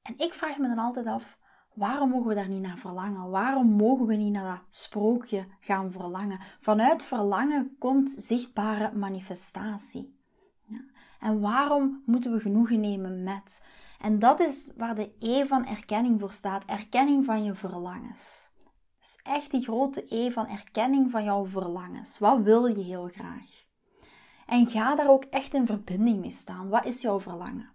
En 0.01 0.13
ik 0.17 0.33
vraag 0.33 0.57
me 0.57 0.67
dan 0.67 0.79
altijd 0.79 1.05
af: 1.05 1.37
waarom 1.73 2.09
mogen 2.09 2.27
we 2.27 2.35
daar 2.35 2.49
niet 2.49 2.61
naar 2.61 2.77
verlangen? 2.77 3.29
Waarom 3.29 3.67
mogen 3.67 4.05
we 4.05 4.15
niet 4.15 4.31
naar 4.31 4.55
dat 4.55 4.75
sprookje 4.75 5.47
gaan 5.59 5.91
verlangen? 5.91 6.39
Vanuit 6.59 7.03
verlangen 7.03 7.75
komt 7.79 8.15
zichtbare 8.17 8.91
manifestatie. 8.95 10.19
Ja. 10.67 10.83
En 11.19 11.39
waarom 11.39 12.03
moeten 12.05 12.31
we 12.31 12.39
genoegen 12.39 12.79
nemen 12.79 13.23
met? 13.23 13.63
En 13.99 14.19
dat 14.19 14.39
is 14.39 14.73
waar 14.77 14.95
de 14.95 15.11
E 15.19 15.45
van 15.45 15.65
erkenning 15.65 16.19
voor 16.19 16.31
staat. 16.31 16.65
Erkenning 16.65 17.25
van 17.25 17.43
je 17.43 17.55
verlangens. 17.55 18.49
Dus 18.99 19.19
echt 19.23 19.51
die 19.51 19.63
grote 19.63 20.05
E 20.15 20.31
van 20.31 20.47
erkenning 20.47 21.11
van 21.11 21.23
jouw 21.23 21.45
verlangens. 21.45 22.19
Wat 22.19 22.41
wil 22.41 22.65
je 22.65 22.83
heel 22.83 23.09
graag? 23.11 23.63
En 24.45 24.67
ga 24.67 24.95
daar 24.95 25.09
ook 25.09 25.23
echt 25.23 25.53
in 25.53 25.65
verbinding 25.65 26.19
mee 26.19 26.31
staan. 26.31 26.69
Wat 26.69 26.85
is 26.85 27.01
jouw 27.01 27.19
verlangen? 27.19 27.73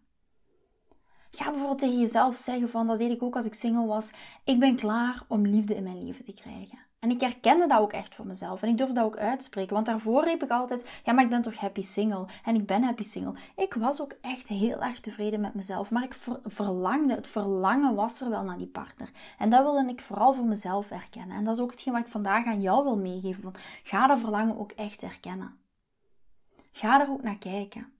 Ga 1.30 1.44
bijvoorbeeld 1.50 1.78
tegen 1.78 1.98
jezelf 1.98 2.36
zeggen 2.36 2.68
van, 2.68 2.86
dat 2.86 2.98
deed 2.98 3.10
ik 3.10 3.22
ook 3.22 3.34
als 3.34 3.44
ik 3.44 3.54
single 3.54 3.86
was, 3.86 4.12
ik 4.44 4.58
ben 4.58 4.76
klaar 4.76 5.24
om 5.28 5.46
liefde 5.46 5.74
in 5.74 5.82
mijn 5.82 6.04
leven 6.04 6.24
te 6.24 6.32
krijgen. 6.32 6.78
En 7.00 7.10
ik 7.10 7.20
herkende 7.20 7.66
dat 7.66 7.80
ook 7.80 7.92
echt 7.92 8.14
voor 8.14 8.26
mezelf. 8.26 8.62
En 8.62 8.68
ik 8.68 8.76
durfde 8.76 8.94
dat 8.94 9.04
ook 9.04 9.16
uitspreken. 9.16 9.74
Want 9.74 9.86
daarvoor 9.86 10.24
riep 10.24 10.42
ik 10.42 10.50
altijd: 10.50 11.00
ja, 11.04 11.12
maar 11.12 11.24
ik 11.24 11.30
ben 11.30 11.42
toch 11.42 11.56
happy 11.56 11.82
single. 11.82 12.24
En 12.44 12.54
ik 12.54 12.66
ben 12.66 12.82
happy 12.82 13.02
single. 13.02 13.34
Ik 13.56 13.74
was 13.74 14.00
ook 14.00 14.14
echt 14.20 14.48
heel 14.48 14.82
erg 14.82 15.00
tevreden 15.00 15.40
met 15.40 15.54
mezelf. 15.54 15.90
Maar 15.90 16.02
ik 16.02 16.16
verlangde, 16.44 17.14
het 17.14 17.28
verlangen 17.28 17.94
was 17.94 18.20
er 18.20 18.30
wel 18.30 18.42
naar 18.42 18.58
die 18.58 18.66
partner. 18.66 19.10
En 19.38 19.50
dat 19.50 19.62
wilde 19.62 19.88
ik 19.88 20.00
vooral 20.00 20.34
voor 20.34 20.44
mezelf 20.44 20.90
erkennen. 20.90 21.36
En 21.36 21.44
dat 21.44 21.56
is 21.56 21.62
ook 21.62 21.70
hetgeen 21.70 21.92
wat 21.92 22.04
ik 22.04 22.10
vandaag 22.10 22.46
aan 22.46 22.60
jou 22.60 22.84
wil 22.84 22.96
meegeven. 22.96 23.52
Ga 23.82 24.06
dat 24.06 24.20
verlangen 24.20 24.58
ook 24.58 24.72
echt 24.72 25.02
erkennen. 25.02 25.58
Ga 26.72 27.00
er 27.00 27.10
ook 27.10 27.22
naar 27.22 27.38
kijken. 27.38 27.92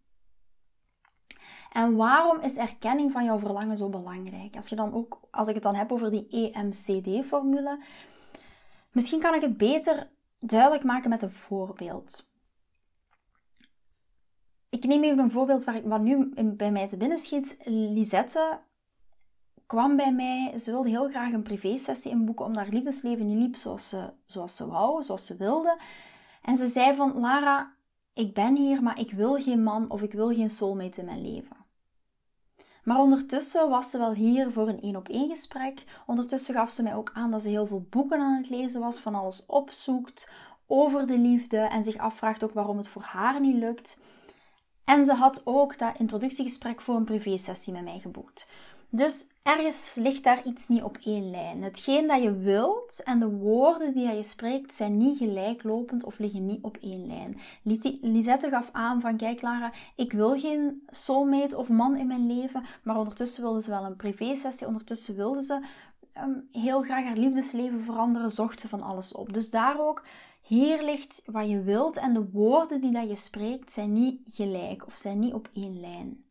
En 1.72 1.96
waarom 1.96 2.40
is 2.40 2.56
erkenning 2.56 3.12
van 3.12 3.24
jouw 3.24 3.38
verlangen 3.38 3.76
zo 3.76 3.88
belangrijk? 3.88 4.56
Als, 4.56 4.68
je 4.68 4.76
dan 4.76 4.94
ook, 4.94 5.20
als 5.30 5.48
ik 5.48 5.54
het 5.54 5.62
dan 5.62 5.74
heb 5.74 5.92
over 5.92 6.10
die 6.10 6.28
EMCD-formule, 6.28 7.78
Misschien 8.92 9.20
kan 9.20 9.34
ik 9.34 9.40
het 9.40 9.56
beter 9.56 10.10
duidelijk 10.38 10.84
maken 10.84 11.10
met 11.10 11.22
een 11.22 11.30
voorbeeld. 11.30 12.28
Ik 14.68 14.84
neem 14.84 15.02
even 15.02 15.18
een 15.18 15.30
voorbeeld 15.30 15.64
waar 15.64 15.88
wat 15.88 16.00
nu 16.00 16.32
bij 16.56 16.70
mij 16.70 16.86
te 16.86 16.96
binnen 16.96 17.18
schiet. 17.18 17.56
Lisette 17.64 18.60
kwam 19.66 19.96
bij 19.96 20.12
mij. 20.12 20.58
Ze 20.58 20.70
wilde 20.70 20.88
heel 20.88 21.08
graag 21.08 21.32
een 21.32 21.42
privésessie 21.42 22.10
inboeken, 22.10 22.44
omdat 22.44 22.62
haar 22.62 22.72
liefdesleven 22.72 23.26
niet 23.26 23.38
liep 23.38 23.56
zoals 23.56 23.88
ze, 23.88 24.12
zoals 24.26 24.56
ze 24.56 24.66
wou, 24.66 25.02
zoals 25.02 25.26
ze 25.26 25.36
wilde. 25.36 25.78
En 26.42 26.56
ze 26.56 26.66
zei 26.66 26.94
van, 26.94 27.20
Lara, 27.20 27.74
ik 28.14 28.34
ben 28.34 28.56
hier, 28.56 28.82
maar 28.82 28.98
ik 28.98 29.12
wil 29.12 29.34
geen 29.34 29.62
man 29.62 29.90
of 29.90 30.02
ik 30.02 30.12
wil 30.12 30.34
geen 30.34 30.50
soulmate 30.50 31.00
in 31.00 31.06
mijn 31.06 31.22
leven. 31.22 31.56
Maar 32.84 32.98
ondertussen 32.98 33.68
was 33.68 33.90
ze 33.90 33.98
wel 33.98 34.12
hier 34.12 34.52
voor 34.52 34.68
een 34.68 34.80
één 34.80 34.96
op 34.96 35.08
één 35.08 35.28
gesprek. 35.28 35.84
Ondertussen 36.06 36.54
gaf 36.54 36.70
ze 36.70 36.82
mij 36.82 36.94
ook 36.94 37.10
aan 37.14 37.30
dat 37.30 37.42
ze 37.42 37.48
heel 37.48 37.66
veel 37.66 37.86
boeken 37.90 38.20
aan 38.20 38.36
het 38.36 38.50
lezen 38.50 38.80
was, 38.80 38.98
van 38.98 39.14
alles 39.14 39.46
opzoekt 39.46 40.30
over 40.66 41.06
de 41.06 41.18
liefde 41.18 41.58
en 41.58 41.84
zich 41.84 41.96
afvraagt 41.96 42.44
ook 42.44 42.52
waarom 42.52 42.76
het 42.76 42.88
voor 42.88 43.02
haar 43.02 43.40
niet 43.40 43.56
lukt. 43.56 44.00
En 44.84 45.06
ze 45.06 45.12
had 45.14 45.42
ook 45.44 45.78
dat 45.78 45.98
introductiegesprek 45.98 46.80
voor 46.80 46.94
een 46.96 47.04
privésessie 47.04 47.72
met 47.72 47.82
mij 47.82 47.98
geboekt. 47.98 48.48
Dus 48.92 49.26
ergens 49.42 49.94
ligt 49.94 50.24
daar 50.24 50.46
iets 50.46 50.68
niet 50.68 50.82
op 50.82 50.98
één 51.04 51.30
lijn. 51.30 51.62
Hetgeen 51.62 52.06
dat 52.06 52.22
je 52.22 52.36
wilt 52.36 53.02
en 53.04 53.18
de 53.20 53.28
woorden 53.28 53.94
die 53.94 54.08
je 54.08 54.22
spreekt 54.22 54.74
zijn 54.74 54.96
niet 54.96 55.18
gelijklopend 55.18 56.04
of 56.04 56.18
liggen 56.18 56.46
niet 56.46 56.62
op 56.62 56.76
één 56.80 57.06
lijn. 57.06 57.40
Lisette 58.00 58.48
gaf 58.48 58.68
aan 58.72 59.00
van 59.00 59.16
kijk 59.16 59.42
Lara, 59.42 59.72
ik 59.96 60.12
wil 60.12 60.38
geen 60.38 60.82
soulmate 60.86 61.56
of 61.56 61.68
man 61.68 61.96
in 61.96 62.06
mijn 62.06 62.26
leven, 62.26 62.64
maar 62.82 62.98
ondertussen 62.98 63.42
wilde 63.42 63.62
ze 63.62 63.70
wel 63.70 63.84
een 63.84 63.96
privésessie. 63.96 64.66
Ondertussen 64.66 65.16
wilde 65.16 65.42
ze 65.42 65.66
ehm, 66.12 66.30
heel 66.52 66.82
graag 66.82 67.04
haar 67.04 67.16
liefdesleven 67.16 67.80
veranderen, 67.80 68.30
zocht 68.30 68.60
ze 68.60 68.68
van 68.68 68.82
alles 68.82 69.12
op. 69.12 69.32
Dus 69.32 69.50
daar 69.50 69.80
ook 69.80 70.04
hier 70.40 70.84
ligt 70.84 71.22
wat 71.26 71.48
je 71.48 71.62
wilt 71.62 71.96
en 71.96 72.12
de 72.12 72.30
woorden 72.32 72.80
die 72.80 72.92
dat 72.92 73.08
je 73.08 73.16
spreekt 73.16 73.72
zijn 73.72 73.92
niet 73.92 74.20
gelijk 74.30 74.86
of 74.86 74.96
zijn 74.96 75.18
niet 75.18 75.34
op 75.34 75.48
één 75.52 75.80
lijn. 75.80 76.24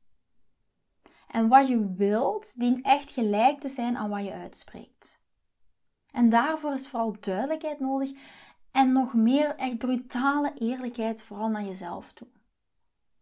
En 1.32 1.48
wat 1.48 1.68
je 1.68 1.94
wilt, 1.94 2.60
dient 2.60 2.82
echt 2.82 3.12
gelijk 3.12 3.60
te 3.60 3.70
zijn 3.70 3.98
aan 3.98 4.10
wat 4.10 4.24
je 4.24 4.34
uitspreekt. 4.34 5.20
En 6.12 6.30
daarvoor 6.30 6.74
is 6.74 6.90
vooral 6.90 7.16
duidelijkheid 7.20 7.80
nodig 7.80 8.12
en 8.72 8.92
nog 8.92 9.14
meer 9.14 9.56
echt 9.56 9.78
brutale 9.78 10.54
eerlijkheid 10.54 11.24
vooral 11.24 11.50
naar 11.50 11.64
jezelf 11.64 12.12
toe. 12.12 12.28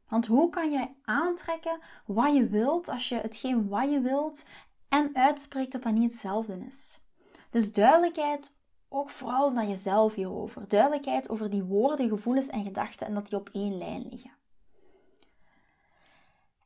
Want 0.07 0.25
hoe 0.25 0.49
kan 0.49 0.71
jij 0.71 0.95
aantrekken 1.03 1.79
wat 2.05 2.35
je 2.35 2.47
wilt 2.47 2.89
als 2.89 3.09
je 3.09 3.15
hetgeen 3.15 3.67
wat 3.67 3.91
je 3.91 3.99
wilt 3.99 4.45
en 4.89 5.15
uitspreekt 5.15 5.71
dat 5.71 5.83
dat 5.83 5.93
niet 5.93 6.11
hetzelfde 6.11 6.65
is? 6.67 7.01
Dus 7.49 7.73
duidelijkheid 7.73 8.55
ook 8.89 9.09
vooral 9.09 9.51
naar 9.51 9.67
jezelf 9.67 10.13
hierover. 10.13 10.67
Duidelijkheid 10.67 11.29
over 11.29 11.49
die 11.49 11.63
woorden, 11.63 12.09
gevoelens 12.09 12.47
en 12.47 12.63
gedachten 12.63 13.07
en 13.07 13.13
dat 13.13 13.27
die 13.29 13.39
op 13.39 13.49
één 13.51 13.77
lijn 13.77 14.07
liggen. 14.09 14.36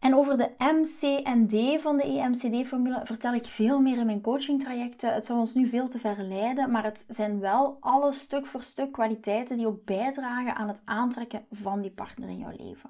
En 0.02 0.16
over 0.16 0.38
de 0.38 0.52
MC 0.58 1.26
en 1.26 1.48
D 1.48 1.82
van 1.82 1.98
de 1.98 2.04
EMCD-formule 2.04 3.02
vertel 3.04 3.34
ik 3.34 3.46
veel 3.46 3.82
meer 3.82 3.98
in 3.98 4.06
mijn 4.06 4.22
coachingtrajecten. 4.22 5.14
Het 5.14 5.26
zou 5.26 5.40
ons 5.40 5.54
nu 5.54 5.68
veel 5.68 5.88
te 5.88 6.00
ver 6.00 6.24
leiden, 6.24 6.72
maar 6.72 6.84
het 6.84 7.06
zijn 7.08 7.40
wel 7.40 7.78
alle 7.80 8.14
stuk 8.14 8.46
voor 8.46 8.62
stuk 8.62 8.92
kwaliteiten 8.92 9.58
die 9.58 9.68
ook 9.68 9.86
bijdragen 9.86 10.56
aan 10.56 10.68
het 10.68 10.82
aantrekken 10.86 11.46
van 11.52 11.82
die 11.82 11.92
partner 11.92 12.30
in 12.30 12.38
jouw 12.38 12.56
leven. 12.58 12.90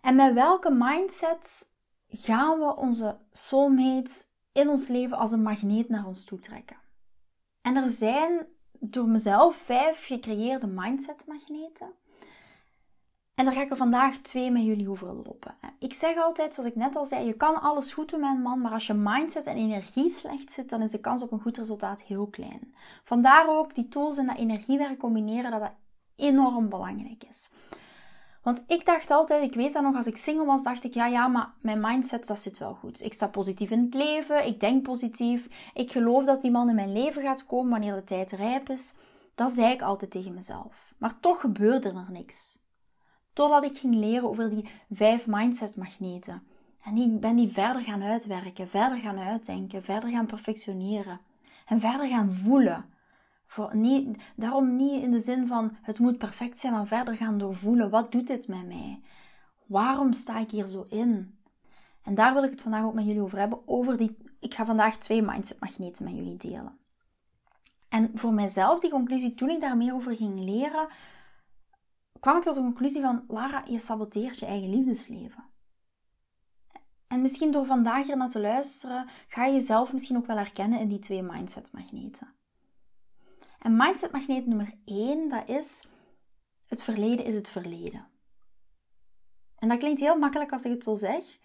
En 0.00 0.16
met 0.16 0.32
welke 0.32 0.70
mindset 0.70 1.72
gaan 2.08 2.58
we 2.58 2.76
onze 2.76 3.18
soulmates 3.32 4.24
in 4.52 4.68
ons 4.68 4.88
leven 4.88 5.16
als 5.16 5.32
een 5.32 5.42
magneet 5.42 5.88
naar 5.88 6.06
ons 6.06 6.24
toe 6.24 6.38
trekken? 6.38 6.76
En 7.62 7.76
er 7.76 7.88
zijn 7.88 8.46
door 8.70 9.08
mezelf 9.08 9.56
vijf 9.56 10.06
gecreëerde 10.06 10.66
mindset-magneten. 10.66 11.92
En 13.34 13.44
daar 13.44 13.54
ga 13.54 13.62
ik 13.62 13.70
er 13.70 13.76
vandaag 13.76 14.16
twee 14.16 14.50
met 14.50 14.64
jullie 14.64 14.90
over 14.90 15.06
lopen. 15.06 15.54
Ik 15.78 15.94
zeg 15.94 16.16
altijd, 16.16 16.54
zoals 16.54 16.68
ik 16.68 16.76
net 16.76 16.96
al 16.96 17.06
zei, 17.06 17.26
je 17.26 17.32
kan 17.32 17.60
alles 17.60 17.92
goed 17.92 18.10
doen 18.10 18.20
met 18.20 18.30
een 18.30 18.42
man, 18.42 18.60
maar 18.60 18.72
als 18.72 18.86
je 18.86 18.94
mindset 18.94 19.44
en 19.44 19.56
energie 19.56 20.10
slecht 20.10 20.52
zit, 20.52 20.68
dan 20.68 20.82
is 20.82 20.90
de 20.90 21.00
kans 21.00 21.22
op 21.22 21.32
een 21.32 21.40
goed 21.40 21.56
resultaat 21.56 22.02
heel 22.02 22.26
klein. 22.26 22.74
Vandaar 23.04 23.48
ook 23.48 23.74
die 23.74 23.88
tools 23.88 24.16
en 24.16 24.26
dat 24.26 24.38
energiewerk 24.38 24.98
combineren, 24.98 25.50
dat 25.50 25.60
dat 25.60 25.72
enorm 26.16 26.68
belangrijk 26.68 27.24
is. 27.30 27.50
Want 28.42 28.64
ik 28.66 28.86
dacht 28.86 29.10
altijd, 29.10 29.42
ik 29.42 29.54
weet 29.54 29.72
dat 29.72 29.82
nog, 29.82 29.96
als 29.96 30.06
ik 30.06 30.16
single 30.16 30.44
was, 30.44 30.62
dacht 30.62 30.84
ik, 30.84 30.94
ja, 30.94 31.06
ja, 31.06 31.26
maar 31.26 31.52
mijn 31.60 31.80
mindset, 31.80 32.26
dat 32.26 32.38
zit 32.38 32.58
wel 32.58 32.74
goed. 32.74 33.02
Ik 33.02 33.12
sta 33.12 33.26
positief 33.26 33.70
in 33.70 33.82
het 33.82 33.94
leven, 33.94 34.46
ik 34.46 34.60
denk 34.60 34.82
positief, 34.82 35.70
ik 35.74 35.90
geloof 35.90 36.24
dat 36.24 36.40
die 36.42 36.50
man 36.50 36.68
in 36.68 36.74
mijn 36.74 36.92
leven 36.92 37.22
gaat 37.22 37.46
komen 37.46 37.70
wanneer 37.70 37.94
de 37.94 38.04
tijd 38.04 38.30
rijp 38.30 38.68
is. 38.68 38.94
Dat 39.34 39.50
zei 39.50 39.72
ik 39.72 39.82
altijd 39.82 40.10
tegen 40.10 40.34
mezelf. 40.34 40.94
Maar 40.98 41.20
toch 41.20 41.40
gebeurde 41.40 41.88
er 41.88 42.06
niks. 42.10 42.62
Totdat 43.34 43.64
ik 43.64 43.78
ging 43.78 43.94
leren 43.94 44.28
over 44.28 44.50
die 44.50 44.68
vijf 44.90 45.26
mindset-magneten. 45.26 46.42
En 46.82 46.96
ik 46.96 47.20
ben 47.20 47.36
die 47.36 47.52
verder 47.52 47.82
gaan 47.82 48.02
uitwerken, 48.02 48.68
verder 48.68 48.98
gaan 48.98 49.18
uitdenken, 49.18 49.82
verder 49.82 50.10
gaan 50.10 50.26
perfectioneren. 50.26 51.20
En 51.66 51.80
verder 51.80 52.08
gaan 52.08 52.32
voelen. 52.32 52.84
Voor, 53.46 53.76
niet, 53.76 54.22
daarom 54.36 54.76
niet 54.76 55.02
in 55.02 55.10
de 55.10 55.20
zin 55.20 55.46
van 55.46 55.76
het 55.82 55.98
moet 55.98 56.18
perfect 56.18 56.58
zijn, 56.58 56.72
maar 56.72 56.86
verder 56.86 57.16
gaan 57.16 57.38
doorvoelen. 57.38 57.90
Wat 57.90 58.12
doet 58.12 58.26
dit 58.26 58.48
met 58.48 58.66
mij? 58.66 59.00
Waarom 59.66 60.12
sta 60.12 60.38
ik 60.38 60.50
hier 60.50 60.66
zo 60.66 60.84
in? 60.88 61.38
En 62.02 62.14
daar 62.14 62.34
wil 62.34 62.42
ik 62.42 62.50
het 62.50 62.62
vandaag 62.62 62.84
ook 62.84 62.94
met 62.94 63.04
jullie 63.04 63.22
over 63.22 63.38
hebben. 63.38 63.68
Over 63.68 63.96
die, 63.96 64.16
ik 64.40 64.54
ga 64.54 64.64
vandaag 64.64 64.96
twee 64.96 65.22
mindset 65.22 65.60
magneten 65.60 66.04
met 66.04 66.14
jullie 66.14 66.36
delen. 66.36 66.78
En 67.88 68.10
voor 68.14 68.32
mijzelf, 68.32 68.80
die 68.80 68.90
conclusie, 68.90 69.34
toen 69.34 69.50
ik 69.50 69.60
daar 69.60 69.76
meer 69.76 69.94
over 69.94 70.16
ging 70.16 70.38
leren, 70.38 70.88
kwam 72.24 72.36
ik 72.36 72.42
tot 72.42 72.54
de 72.54 72.60
conclusie 72.60 73.02
van, 73.02 73.24
Lara, 73.28 73.62
je 73.66 73.78
saboteert 73.78 74.38
je 74.38 74.46
eigen 74.46 74.70
liefdesleven. 74.70 75.44
En 77.06 77.20
misschien 77.20 77.50
door 77.50 77.66
vandaag 77.66 78.06
hier 78.06 78.16
naar 78.16 78.28
te 78.28 78.40
luisteren, 78.40 79.08
ga 79.28 79.44
je 79.44 79.52
jezelf 79.52 79.92
misschien 79.92 80.16
ook 80.16 80.26
wel 80.26 80.36
herkennen 80.36 80.80
in 80.80 80.88
die 80.88 80.98
twee 80.98 81.22
mindset 81.22 81.72
magneten. 81.72 82.34
En 83.58 83.76
mindset 83.76 84.12
magneet 84.12 84.46
nummer 84.46 84.74
1, 84.84 85.28
dat 85.28 85.48
is 85.48 85.86
het 86.66 86.82
verleden 86.82 87.24
is 87.26 87.34
het 87.34 87.48
verleden. 87.48 88.06
En 89.58 89.68
dat 89.68 89.78
klinkt 89.78 90.00
heel 90.00 90.18
makkelijk 90.18 90.52
als 90.52 90.64
ik 90.64 90.72
het 90.72 90.84
zo 90.84 90.94
zeg, 90.94 91.38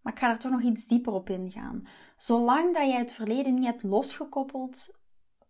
maar 0.00 0.12
ik 0.12 0.18
ga 0.18 0.30
er 0.30 0.38
toch 0.38 0.52
nog 0.52 0.62
iets 0.62 0.86
dieper 0.86 1.12
op 1.12 1.30
ingaan. 1.30 1.86
Zolang 2.16 2.74
dat 2.74 2.86
jij 2.86 2.98
het 2.98 3.12
verleden 3.12 3.54
niet 3.54 3.64
hebt 3.64 3.82
losgekoppeld, 3.82 4.98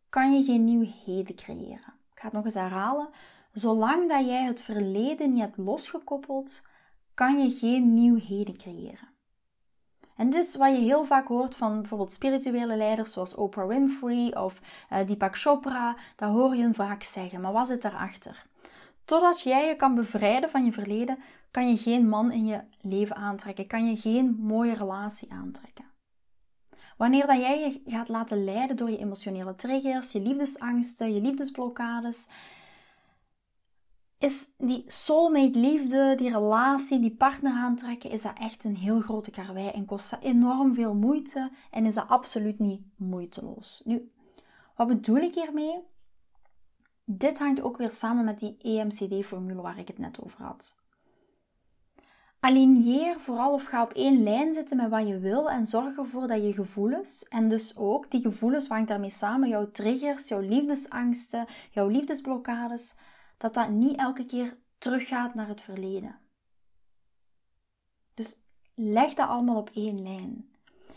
kan 0.09 0.35
je 0.35 0.45
geen 0.45 0.65
nieuw 0.65 0.87
heden 1.05 1.37
creëren. 1.37 1.95
Ik 2.13 2.19
ga 2.21 2.25
het 2.25 2.33
nog 2.33 2.45
eens 2.45 2.55
herhalen. 2.55 3.09
Zolang 3.53 4.09
dat 4.09 4.27
jij 4.27 4.45
het 4.45 4.61
verleden 4.61 5.33
niet 5.33 5.43
hebt 5.43 5.57
losgekoppeld, 5.57 6.67
kan 7.15 7.39
je 7.39 7.51
geen 7.51 7.95
nieuw 7.95 8.19
heden 8.19 8.57
creëren. 8.57 9.09
En 10.17 10.31
dit 10.31 10.45
is 10.45 10.57
wat 10.57 10.71
je 10.71 10.81
heel 10.81 11.05
vaak 11.05 11.29
hoort 11.29 11.55
van 11.55 11.81
bijvoorbeeld 11.81 12.13
spirituele 12.13 12.77
leiders 12.77 13.13
zoals 13.13 13.35
Oprah 13.35 13.67
Winfrey 13.67 14.37
of 14.37 14.61
uh, 14.93 15.07
Deepak 15.07 15.39
Chopra. 15.39 15.97
Dat 16.17 16.31
hoor 16.31 16.57
je 16.57 16.75
vaak 16.75 17.03
zeggen. 17.03 17.41
Maar 17.41 17.53
wat 17.53 17.67
zit 17.67 17.83
daarachter? 17.83 18.47
Totdat 19.05 19.41
jij 19.41 19.67
je 19.69 19.77
kan 19.77 19.95
bevrijden 19.95 20.51
van 20.51 20.65
je 20.65 20.73
verleden, 20.73 21.19
kan 21.51 21.69
je 21.69 21.77
geen 21.77 22.09
man 22.09 22.33
in 22.33 22.47
je 22.47 22.61
leven 22.81 23.17
aantrekken. 23.17 23.67
Kan 23.67 23.87
je 23.87 23.97
geen 23.97 24.37
mooie 24.41 24.75
relatie 24.75 25.33
aantrekken. 25.33 25.85
Wanneer 26.97 27.27
dat 27.27 27.39
jij 27.41 27.61
je 27.61 27.91
gaat 27.91 28.09
laten 28.09 28.45
leiden 28.45 28.77
door 28.77 28.91
je 28.91 28.99
emotionele 28.99 29.55
triggers, 29.55 30.13
je 30.13 30.21
liefdesangsten, 30.21 31.15
je 31.15 31.21
liefdesblokkades, 31.21 32.27
is 34.21 34.51
die 34.59 34.85
soulmate 34.87 35.59
liefde, 35.59 36.15
die 36.17 36.31
relatie, 36.31 37.01
die 37.01 37.15
partner 37.17 37.53
aantrekken, 37.53 38.11
is 38.11 38.23
dat 38.23 38.39
echt 38.39 38.65
een 38.65 38.77
heel 38.77 39.01
grote 39.01 39.31
karwei 39.31 39.69
en 39.69 39.85
kost 39.85 40.11
dat 40.11 40.23
enorm 40.23 40.75
veel 40.75 40.95
moeite 40.95 41.51
en 41.71 41.87
is 41.87 41.95
dat 41.95 42.09
absoluut 42.09 42.59
niet 42.59 42.83
moeiteloos. 42.97 43.83
Nu, 43.85 44.11
wat 44.77 44.89
bedoel 44.89 45.17
ik 45.17 45.35
hiermee? 45.35 45.79
Dit 47.05 47.39
hangt 47.39 47.61
ook 47.61 47.77
weer 47.77 47.91
samen 47.91 48.25
met 48.25 48.39
die 48.39 48.57
EMCD-formule 48.59 49.63
waar 49.63 49.79
ik 49.79 49.89
het 49.89 49.99
net 49.99 50.23
over 50.23 50.43
had. 50.43 50.75
Aligneer 52.41 53.21
vooral 53.21 53.53
of 53.53 53.65
ga 53.65 53.83
op 53.83 53.93
één 53.93 54.23
lijn 54.23 54.53
zitten 54.53 54.77
met 54.77 54.91
wat 54.91 55.07
je 55.07 55.19
wil 55.19 55.51
en 55.51 55.67
zorg 55.67 55.97
ervoor 55.97 56.29
dat 56.29 56.43
je 56.43 56.53
gevoelens, 56.53 57.23
en 57.29 57.49
dus 57.49 57.77
ook 57.77 58.11
die 58.11 58.21
gevoelens 58.21 58.69
hangt 58.69 58.89
daarmee 58.89 59.11
samen, 59.11 59.49
jouw 59.49 59.71
triggers, 59.71 60.29
jouw 60.29 60.41
liefdesangsten, 60.41 61.47
jouw 61.71 61.89
liefdesblokkades, 61.89 62.95
dat 63.41 63.55
dat 63.55 63.71
niet 63.71 63.97
elke 63.97 64.25
keer 64.25 64.57
teruggaat 64.79 65.35
naar 65.35 65.49
het 65.49 65.61
verleden. 65.61 66.19
Dus 68.15 68.37
leg 68.75 69.15
dat 69.15 69.29
allemaal 69.29 69.57
op 69.57 69.71
één 69.75 70.03
lijn. 70.03 70.51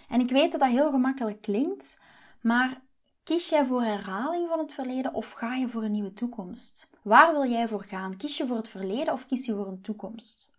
En 0.07 0.19
ik 0.19 0.29
weet 0.29 0.51
dat 0.51 0.61
dat 0.61 0.69
heel 0.69 0.91
gemakkelijk 0.91 1.41
klinkt, 1.41 1.99
maar 2.41 2.81
kies 3.23 3.49
jij 3.49 3.65
voor 3.65 3.83
herhaling 3.83 4.47
van 4.49 4.59
het 4.59 4.73
verleden 4.73 5.13
of 5.13 5.31
ga 5.31 5.55
je 5.55 5.69
voor 5.69 5.83
een 5.83 5.91
nieuwe 5.91 6.13
toekomst? 6.13 6.89
Waar 7.01 7.31
wil 7.31 7.45
jij 7.45 7.67
voor 7.67 7.83
gaan? 7.83 8.17
Kies 8.17 8.37
je 8.37 8.47
voor 8.47 8.57
het 8.57 8.69
verleden 8.69 9.13
of 9.13 9.25
kies 9.25 9.45
je 9.45 9.55
voor 9.55 9.67
een 9.67 9.81
toekomst? 9.81 10.57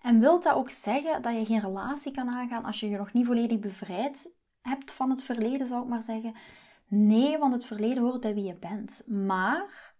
En 0.00 0.20
wilt 0.20 0.42
dat 0.42 0.54
ook 0.54 0.70
zeggen 0.70 1.22
dat 1.22 1.34
je 1.34 1.44
geen 1.44 1.60
relatie 1.60 2.12
kan 2.12 2.28
aangaan 2.28 2.64
als 2.64 2.80
je 2.80 2.88
je 2.88 2.96
nog 2.96 3.12
niet 3.12 3.26
volledig 3.26 3.58
bevrijd 3.58 4.34
hebt 4.60 4.92
van 4.92 5.10
het 5.10 5.22
verleden, 5.22 5.66
zou 5.66 5.82
ik 5.82 5.88
maar 5.88 6.02
zeggen? 6.02 6.34
Nee, 6.86 7.38
want 7.38 7.52
het 7.52 7.66
verleden 7.66 8.02
hoort 8.02 8.20
bij 8.20 8.34
wie 8.34 8.44
je 8.44 8.54
bent. 8.54 9.06
Maar 9.06 9.93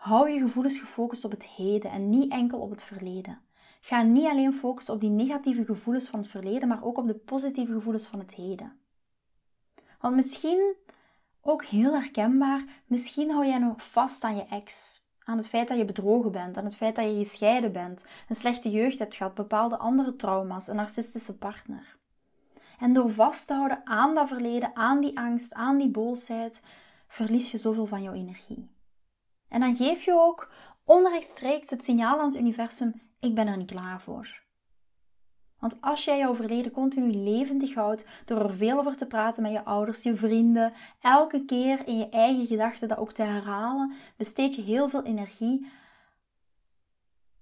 hou 0.00 0.30
je 0.30 0.40
gevoelens 0.40 0.78
gefocust 0.78 1.24
op 1.24 1.30
het 1.30 1.46
heden 1.46 1.90
en 1.90 2.08
niet 2.08 2.32
enkel 2.32 2.58
op 2.58 2.70
het 2.70 2.82
verleden. 2.82 3.38
Ga 3.80 4.02
niet 4.02 4.26
alleen 4.26 4.54
focussen 4.54 4.94
op 4.94 5.00
die 5.00 5.10
negatieve 5.10 5.64
gevoelens 5.64 6.08
van 6.08 6.20
het 6.20 6.28
verleden, 6.28 6.68
maar 6.68 6.84
ook 6.84 6.98
op 6.98 7.06
de 7.06 7.14
positieve 7.14 7.72
gevoelens 7.72 8.06
van 8.06 8.18
het 8.18 8.34
heden. 8.34 8.72
Want 10.00 10.14
misschien, 10.14 10.74
ook 11.40 11.64
heel 11.64 11.92
herkenbaar, 11.92 12.64
misschien 12.86 13.30
hou 13.30 13.46
jij 13.46 13.58
nog 13.58 13.90
vast 13.90 14.24
aan 14.24 14.36
je 14.36 14.44
ex. 14.44 14.98
Aan 15.24 15.36
het 15.36 15.48
feit 15.48 15.68
dat 15.68 15.78
je 15.78 15.84
bedrogen 15.84 16.32
bent, 16.32 16.56
aan 16.56 16.64
het 16.64 16.76
feit 16.76 16.96
dat 16.96 17.04
je 17.04 17.16
gescheiden 17.16 17.72
bent, 17.72 18.04
een 18.28 18.34
slechte 18.34 18.70
jeugd 18.70 18.98
hebt 18.98 19.14
gehad, 19.14 19.34
bepaalde 19.34 19.78
andere 19.78 20.16
trauma's, 20.16 20.68
een 20.68 20.76
narcistische 20.76 21.38
partner. 21.38 21.96
En 22.78 22.92
door 22.92 23.10
vast 23.10 23.46
te 23.46 23.54
houden 23.54 23.80
aan 23.84 24.14
dat 24.14 24.28
verleden, 24.28 24.76
aan 24.76 25.00
die 25.00 25.18
angst, 25.18 25.54
aan 25.54 25.78
die 25.78 25.90
boosheid, 25.90 26.62
verlies 27.06 27.50
je 27.50 27.58
zoveel 27.58 27.86
van 27.86 28.02
jouw 28.02 28.14
energie. 28.14 28.68
En 29.50 29.60
dan 29.60 29.74
geef 29.74 30.04
je 30.04 30.12
ook 30.12 30.50
onrechtstreeks 30.84 31.70
het 31.70 31.84
signaal 31.84 32.18
aan 32.18 32.26
het 32.26 32.36
universum: 32.36 33.02
ik 33.18 33.34
ben 33.34 33.46
er 33.46 33.56
niet 33.56 33.70
klaar 33.70 34.00
voor. 34.00 34.40
Want 35.58 35.80
als 35.80 36.04
jij 36.04 36.18
jouw 36.18 36.34
verleden 36.34 36.72
continu 36.72 37.12
levendig 37.12 37.74
houdt 37.74 38.06
door 38.24 38.38
er 38.38 38.54
veel 38.54 38.78
over 38.78 38.96
te 38.96 39.06
praten 39.06 39.42
met 39.42 39.52
je 39.52 39.64
ouders, 39.64 40.02
je 40.02 40.16
vrienden, 40.16 40.72
elke 41.00 41.44
keer 41.44 41.86
in 41.86 41.98
je 41.98 42.08
eigen 42.08 42.46
gedachten 42.46 42.88
dat 42.88 42.98
ook 42.98 43.12
te 43.12 43.22
herhalen, 43.22 43.92
besteed 44.16 44.54
je 44.54 44.62
heel 44.62 44.88
veel 44.88 45.02
energie 45.02 45.66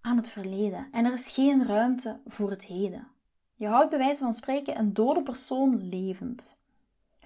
aan 0.01 0.17
het 0.17 0.31
verleden. 0.31 0.89
En 0.91 1.05
er 1.05 1.13
is 1.13 1.31
geen 1.31 1.67
ruimte 1.67 2.21
voor 2.27 2.51
het 2.51 2.65
heden. 2.65 3.09
Je 3.55 3.67
houdt 3.67 3.91
bij 3.91 3.99
wijze 3.99 4.23
van 4.23 4.33
spreken 4.33 4.79
een 4.79 4.93
dode 4.93 5.23
persoon 5.23 5.89
levend. 5.89 6.58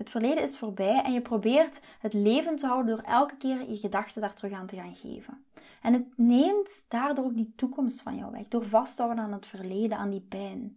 Het 0.02 0.10
verleden 0.10 0.42
is 0.42 0.58
voorbij 0.58 1.02
en 1.02 1.12
je 1.12 1.20
probeert 1.20 1.80
het 1.98 2.12
levend 2.12 2.58
te 2.58 2.66
houden 2.66 2.96
door 2.96 3.04
elke 3.04 3.36
keer 3.36 3.70
je 3.70 3.76
gedachten 3.76 4.20
daar 4.20 4.34
terug 4.34 4.52
aan 4.52 4.66
te 4.66 4.76
gaan 4.76 4.94
geven. 4.94 5.44
En 5.82 5.92
het 5.92 6.04
neemt 6.16 6.84
daardoor 6.88 7.24
ook 7.24 7.34
die 7.34 7.52
toekomst 7.56 8.02
van 8.02 8.16
jou 8.16 8.32
weg, 8.32 8.48
door 8.48 8.66
vast 8.66 8.96
te 8.96 9.02
houden 9.02 9.24
aan 9.24 9.32
het 9.32 9.46
verleden, 9.46 9.98
aan 9.98 10.10
die 10.10 10.26
pijn. 10.28 10.76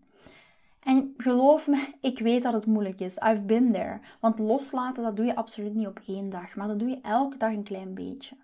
En 0.79 1.13
geloof 1.17 1.67
me, 1.67 1.87
ik 2.01 2.19
weet 2.19 2.43
dat 2.43 2.53
het 2.53 2.65
moeilijk 2.65 2.99
is. 2.99 3.17
I've 3.17 3.41
been 3.41 3.71
there. 3.71 3.99
Want 4.19 4.39
loslaten, 4.39 5.03
dat 5.03 5.15
doe 5.15 5.25
je 5.25 5.35
absoluut 5.35 5.73
niet 5.73 5.87
op 5.87 6.01
één 6.07 6.29
dag, 6.29 6.55
maar 6.55 6.67
dat 6.67 6.79
doe 6.79 6.89
je 6.89 6.99
elke 7.01 7.37
dag 7.37 7.51
een 7.51 7.63
klein 7.63 7.93
beetje. 7.93 8.35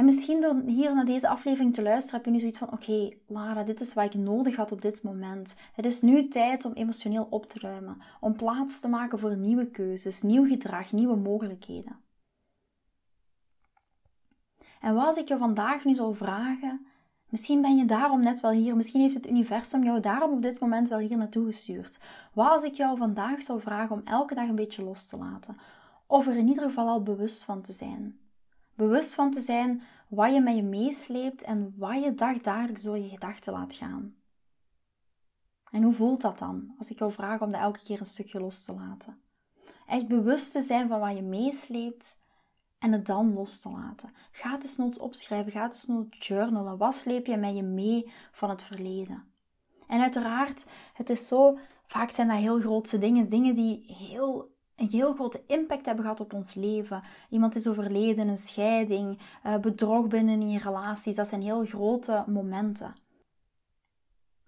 En 0.00 0.06
misschien 0.06 0.40
door 0.40 0.62
hier 0.66 0.94
naar 0.94 1.04
deze 1.04 1.28
aflevering 1.28 1.74
te 1.74 1.82
luisteren, 1.82 2.16
heb 2.16 2.24
je 2.24 2.30
nu 2.30 2.38
zoiets 2.38 2.58
van: 2.58 2.72
oké, 2.72 3.08
Lara, 3.26 3.62
dit 3.62 3.80
is 3.80 3.94
wat 3.94 4.04
ik 4.04 4.14
nodig 4.14 4.56
had 4.56 4.72
op 4.72 4.82
dit 4.82 5.02
moment. 5.02 5.56
Het 5.72 5.84
is 5.84 6.02
nu 6.02 6.28
tijd 6.28 6.64
om 6.64 6.72
emotioneel 6.72 7.26
op 7.30 7.46
te 7.46 7.58
ruimen, 7.58 8.00
om 8.20 8.36
plaats 8.36 8.80
te 8.80 8.88
maken 8.88 9.18
voor 9.18 9.36
nieuwe 9.36 9.66
keuzes, 9.66 10.22
nieuw 10.22 10.46
gedrag, 10.46 10.92
nieuwe 10.92 11.16
mogelijkheden. 11.16 12.00
En 14.80 14.94
wat 14.94 15.06
als 15.06 15.16
ik 15.16 15.28
je 15.28 15.36
vandaag 15.36 15.84
nu 15.84 15.94
zou 15.94 16.14
vragen: 16.14 16.86
misschien 17.28 17.60
ben 17.60 17.76
je 17.76 17.84
daarom 17.84 18.20
net 18.20 18.40
wel 18.40 18.50
hier, 18.50 18.76
misschien 18.76 19.00
heeft 19.00 19.14
het 19.14 19.28
universum 19.28 19.84
jou 19.84 20.00
daarom 20.00 20.32
op 20.32 20.42
dit 20.42 20.60
moment 20.60 20.88
wel 20.88 20.98
hier 20.98 21.16
naartoe 21.16 21.46
gestuurd. 21.46 22.00
Wat 22.32 22.50
als 22.50 22.62
ik 22.62 22.74
jou 22.74 22.96
vandaag 22.96 23.42
zou 23.42 23.60
vragen 23.60 23.96
om 23.96 24.02
elke 24.04 24.34
dag 24.34 24.48
een 24.48 24.54
beetje 24.54 24.82
los 24.82 25.08
te 25.08 25.16
laten, 25.16 25.56
of 26.06 26.26
er 26.26 26.36
in 26.36 26.48
ieder 26.48 26.64
geval 26.64 26.88
al 26.88 27.02
bewust 27.02 27.42
van 27.42 27.62
te 27.62 27.72
zijn? 27.72 28.19
Bewust 28.80 29.14
van 29.14 29.30
te 29.30 29.40
zijn 29.40 29.82
wat 30.08 30.32
je 30.34 30.40
met 30.40 30.56
je 30.56 30.62
meesleept 30.62 31.42
en 31.42 31.74
wat 31.76 32.02
je 32.04 32.14
dagdagelijks 32.14 32.82
door 32.82 32.98
je 32.98 33.08
gedachten 33.08 33.52
laat 33.52 33.74
gaan. 33.74 34.14
En 35.70 35.82
hoe 35.82 35.94
voelt 35.94 36.20
dat 36.20 36.38
dan 36.38 36.74
als 36.78 36.90
ik 36.90 36.98
jou 36.98 37.12
vraag 37.12 37.40
om 37.40 37.52
dat 37.52 37.60
elke 37.60 37.82
keer 37.82 38.00
een 38.00 38.06
stukje 38.06 38.40
los 38.40 38.64
te 38.64 38.74
laten? 38.74 39.20
Echt 39.86 40.08
bewust 40.08 40.52
te 40.52 40.62
zijn 40.62 40.88
van 40.88 41.00
wat 41.00 41.16
je 41.16 41.22
meesleept 41.22 42.18
en 42.78 42.92
het 42.92 43.06
dan 43.06 43.32
los 43.32 43.60
te 43.60 43.70
laten. 43.70 44.14
Ga 44.32 44.50
het 44.50 44.78
eens 44.78 44.98
opschrijven, 44.98 45.52
ga 45.52 45.62
het 45.62 45.86
eens 45.88 46.06
journalen. 46.26 46.78
Wat 46.78 46.94
sleep 46.94 47.26
je 47.26 47.36
met 47.36 47.56
je 47.56 47.62
mee 47.62 48.12
van 48.32 48.50
het 48.50 48.62
verleden? 48.62 49.32
En 49.86 50.00
uiteraard, 50.00 50.66
het 50.92 51.10
is 51.10 51.28
zo, 51.28 51.58
vaak 51.86 52.10
zijn 52.10 52.28
dat 52.28 52.36
heel 52.36 52.60
grootse 52.60 52.98
dingen, 52.98 53.28
dingen 53.28 53.54
die 53.54 53.94
heel 53.94 54.49
een 54.80 54.88
heel 54.88 55.14
grote 55.14 55.42
impact 55.46 55.86
hebben 55.86 56.04
gehad 56.04 56.20
op 56.20 56.32
ons 56.32 56.54
leven. 56.54 57.02
Iemand 57.30 57.54
is 57.54 57.66
overleden, 57.66 58.28
een 58.28 58.36
scheiding, 58.36 59.18
uh, 59.46 59.56
bedrog 59.56 60.06
binnen 60.06 60.42
in 60.42 60.56
relaties. 60.56 61.16
Dat 61.16 61.28
zijn 61.28 61.42
heel 61.42 61.64
grote 61.64 62.24
momenten. 62.26 62.94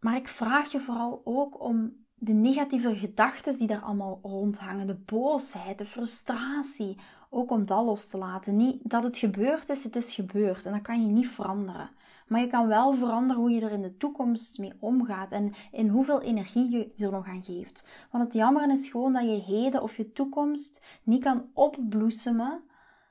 Maar 0.01 0.17
ik 0.17 0.29
vraag 0.29 0.73
je 0.73 0.81
vooral 0.81 1.21
ook 1.25 1.61
om 1.61 1.93
de 2.15 2.33
negatieve 2.33 2.97
gedachten 2.97 3.59
die 3.59 3.67
daar 3.67 3.83
allemaal 3.83 4.19
rondhangen, 4.23 4.87
de 4.87 4.95
boosheid, 4.95 5.79
de 5.79 5.87
frustratie, 5.87 6.99
ook 7.31 7.51
om 7.51 7.67
dat 7.67 7.85
los 7.85 8.09
te 8.09 8.19
laten. 8.19 8.57
Niet 8.57 8.79
dat 8.83 9.03
het 9.03 9.17
gebeurd 9.17 9.69
is, 9.69 9.85
het 9.85 9.97
is 9.97 10.15
gebeurd 10.15 10.67
en 10.67 10.73
dat 10.73 10.83
kan 10.83 11.03
je 11.03 11.09
niet 11.09 11.29
veranderen. 11.29 11.91
Maar 12.33 12.41
je 12.41 12.47
kan 12.47 12.67
wel 12.67 12.95
veranderen 12.95 13.43
hoe 13.43 13.51
je 13.51 13.61
er 13.61 13.71
in 13.71 13.83
de 13.83 13.97
toekomst 13.97 14.59
mee 14.59 14.73
omgaat 14.81 15.33
en 15.33 15.53
in 15.71 15.89
hoeveel 15.89 16.23
energie 16.23 16.71
je 16.71 17.05
er 17.05 17.11
nog 17.11 17.27
aan 17.27 17.45
geeft. 17.45 17.87
Want 18.11 18.25
het 18.25 18.33
jammer 18.33 18.71
is 18.71 18.89
gewoon 18.89 19.13
dat 19.13 19.23
je 19.23 19.43
heden 19.43 19.83
of 19.83 19.97
je 19.97 20.13
toekomst 20.13 20.85
niet 21.03 21.23
kan 21.23 21.51
opbloesemen 21.55 22.63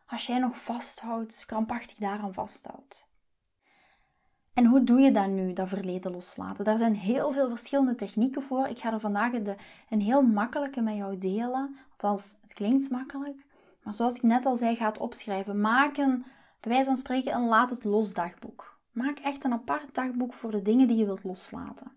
als 0.08 0.26
jij 0.26 0.40
nog 0.40 0.64
vasthoudt, 0.64 1.44
krampachtig 1.46 1.98
daaraan 1.98 2.34
vasthoudt. 2.34 3.08
En 4.54 4.66
hoe 4.66 4.84
doe 4.84 5.00
je 5.00 5.12
dat 5.12 5.28
nu, 5.28 5.54
dat 5.54 5.70
verleden 5.70 6.12
loslaten? 6.12 6.66
Daar 6.66 6.78
zijn 6.78 6.96
heel 6.96 7.32
veel 7.32 7.50
verschillende 7.50 7.96
technieken 7.96 8.44
voor. 8.44 8.68
Ik 8.68 8.80
ga 8.80 8.94
er 8.94 9.00
vandaag 9.00 9.34
een 9.90 10.02
heel 10.02 10.22
makkelijke 10.22 10.82
met 10.82 10.96
jou 10.96 11.18
delen. 11.18 11.78
Althans, 11.92 12.36
het 12.42 12.54
klinkt 12.54 12.90
makkelijk. 12.90 13.46
Maar 13.84 13.94
zoals 13.94 14.16
ik 14.16 14.24
net 14.24 14.46
al 14.46 14.58
zei, 14.58 14.76
ga 14.76 14.94
opschrijven. 15.00 15.62
Maak 15.62 15.98
een, 15.98 16.26
bij 16.60 16.72
wijze 16.72 16.86
van 16.86 16.96
spreken, 16.96 17.34
een 17.34 17.48
laat 17.48 17.70
het 17.70 17.84
los 17.84 18.14
dagboek. 18.14 18.80
Maak 18.92 19.20
echt 19.20 19.44
een 19.44 19.54
apart 19.54 19.96
dagboek 19.96 20.34
voor 20.34 20.52
de 20.52 20.62
dingen 20.62 20.88
die 20.88 20.98
je 20.98 21.06
wilt 21.06 21.24
loslaten. 21.24 21.92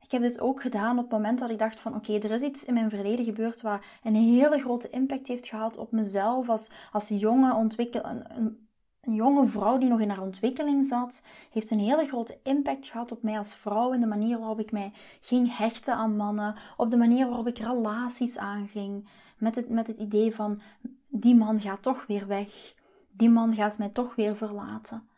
Ik 0.00 0.10
heb 0.20 0.30
dit 0.30 0.40
ook 0.40 0.62
gedaan 0.62 0.98
op 0.98 1.04
het 1.04 1.12
moment 1.12 1.38
dat 1.38 1.50
ik 1.50 1.58
dacht 1.58 1.80
van 1.80 1.94
oké, 1.94 2.12
er 2.18 2.30
is 2.30 2.42
iets 2.42 2.64
in 2.64 2.74
mijn 2.74 2.90
verleden 2.90 3.24
gebeurd 3.24 3.60
wat 3.60 3.84
een 4.02 4.14
hele 4.14 4.60
grote 4.60 4.90
impact 4.90 5.26
heeft 5.26 5.46
gehad 5.46 5.76
op 5.76 5.92
mezelf 5.92 6.48
als, 6.48 6.70
als 6.92 7.08
jonge, 7.08 7.54
ontwikkel, 7.54 8.04
een, 8.04 8.36
een, 8.36 8.68
jonge 9.14 9.46
vrouw 9.46 9.78
die 9.78 9.88
nog 9.88 10.00
in 10.00 10.08
haar 10.08 10.22
ontwikkeling 10.22 10.84
zat, 10.84 11.22
heeft 11.50 11.70
een 11.70 11.78
hele 11.78 12.06
grote 12.06 12.38
impact 12.42 12.86
gehad 12.86 13.12
op 13.12 13.22
mij 13.22 13.38
als 13.38 13.54
vrouw 13.54 13.92
in 13.92 14.00
de 14.00 14.06
manier 14.06 14.38
waarop 14.38 14.60
ik 14.60 14.72
mij 14.72 14.92
ging 15.20 15.56
hechten 15.56 15.94
aan 15.94 16.16
mannen, 16.16 16.54
op 16.76 16.90
de 16.90 16.96
manier 16.96 17.26
waarop 17.26 17.46
ik 17.46 17.58
relaties 17.58 18.38
aanging, 18.38 19.08
met 19.38 19.68
met 19.68 19.86
het 19.86 19.98
idee 19.98 20.34
van 20.34 20.60
die 21.08 21.34
man 21.34 21.60
gaat 21.60 21.82
toch 21.82 22.06
weer 22.06 22.26
weg 22.26 22.74
die 23.12 23.30
man 23.30 23.54
gaat 23.54 23.78
mij 23.78 23.88
toch 23.88 24.14
weer 24.14 24.36
verlaten. 24.36 25.08